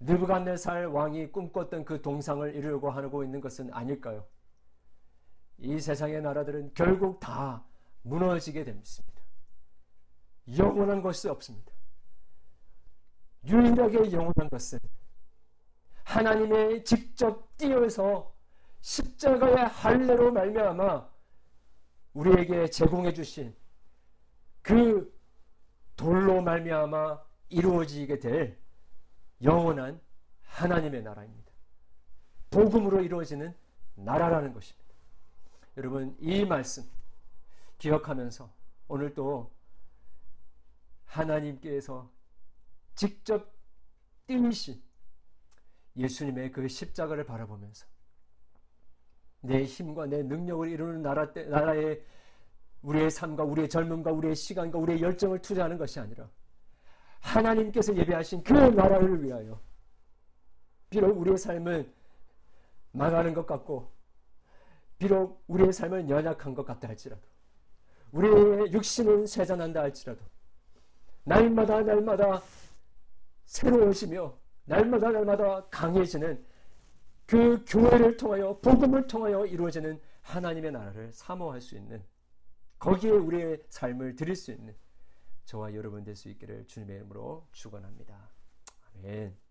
느부갓네살 0.00 0.86
왕이 0.86 1.32
꿈꿨던 1.32 1.84
그 1.84 2.00
동상을 2.00 2.54
이루려고 2.54 2.90
하고 2.90 3.24
있는 3.24 3.40
것은 3.40 3.72
아닐까요? 3.72 4.26
이 5.58 5.78
세상의 5.78 6.22
나라들은 6.22 6.72
결국 6.74 7.20
다 7.20 7.64
무너지게 8.02 8.64
됩니다. 8.64 8.88
영원한 10.56 11.02
것이 11.02 11.28
없습니다. 11.28 11.72
유일하게 13.46 14.12
영원한 14.12 14.48
것은 14.50 14.78
하나님의 16.04 16.84
직접 16.84 17.56
띄어서 17.56 18.35
십자가의 18.86 19.56
할례로 19.66 20.30
말미암아 20.30 21.10
우리에게 22.14 22.70
제공해 22.70 23.12
주신 23.12 23.52
그 24.62 25.12
돌로 25.96 26.40
말미암아 26.40 27.20
이루어지게 27.48 28.20
될 28.20 28.56
영원한 29.42 30.00
하나님의 30.42 31.02
나라입니다. 31.02 31.52
복음으로 32.50 33.02
이루어지는 33.02 33.56
나라라는 33.96 34.52
것입니다. 34.52 34.94
여러분 35.76 36.16
이 36.20 36.44
말씀 36.44 36.88
기억하면서 37.78 38.48
오늘 38.86 39.14
또 39.14 39.52
하나님께서 41.06 42.08
직접 42.94 43.52
띄신 44.28 44.80
예수님의 45.96 46.52
그 46.52 46.68
십자가를 46.68 47.26
바라보면서 47.26 47.95
내 49.46 49.64
힘과 49.64 50.06
내 50.06 50.22
능력을 50.22 50.68
이루는 50.68 51.02
나라 51.02 51.32
때, 51.32 51.44
나라에 51.44 52.00
우리의 52.82 53.10
삶과 53.10 53.44
우리의 53.44 53.68
젊음과 53.68 54.12
우리의 54.12 54.34
시간과 54.34 54.78
우리의 54.78 55.00
열정을 55.00 55.40
투자하는 55.40 55.78
것이 55.78 55.98
아니라 55.98 56.28
하나님께서 57.20 57.96
예배하신 57.96 58.42
그 58.42 58.52
나라를 58.52 59.22
위하여 59.22 59.60
비록 60.90 61.18
우리의 61.18 61.36
삶은 61.36 61.92
망하는 62.92 63.34
것 63.34 63.46
같고 63.46 63.90
비록 64.98 65.42
우리의 65.48 65.72
삶은 65.72 66.08
연약한 66.08 66.54
것 66.54 66.64
같다 66.64 66.88
할지라도 66.88 67.22
우리의 68.12 68.72
육신은 68.72 69.26
쇠잔한다 69.26 69.82
할지라도 69.82 70.20
날마다 71.24 71.82
날마다 71.82 72.40
새로워지며 73.46 74.32
날마다 74.64 75.10
날마다 75.10 75.64
강해지는 75.70 76.44
그 77.26 77.64
교회를 77.66 78.16
통하여 78.16 78.56
복음을 78.58 79.06
통하여 79.06 79.44
이루어지는 79.44 80.00
하나님의 80.22 80.72
나라를 80.72 81.12
사모할 81.12 81.60
수 81.60 81.76
있는 81.76 82.02
거기에 82.78 83.10
우리의 83.10 83.62
삶을 83.68 84.16
드릴 84.16 84.36
수 84.36 84.52
있는 84.52 84.74
저와 85.44 85.74
여러분 85.74 86.04
될 86.04 86.14
수 86.16 86.28
있기를 86.28 86.66
주님의 86.66 86.96
이름으로 86.96 87.46
축원합니다. 87.52 88.30
아멘. 88.94 89.45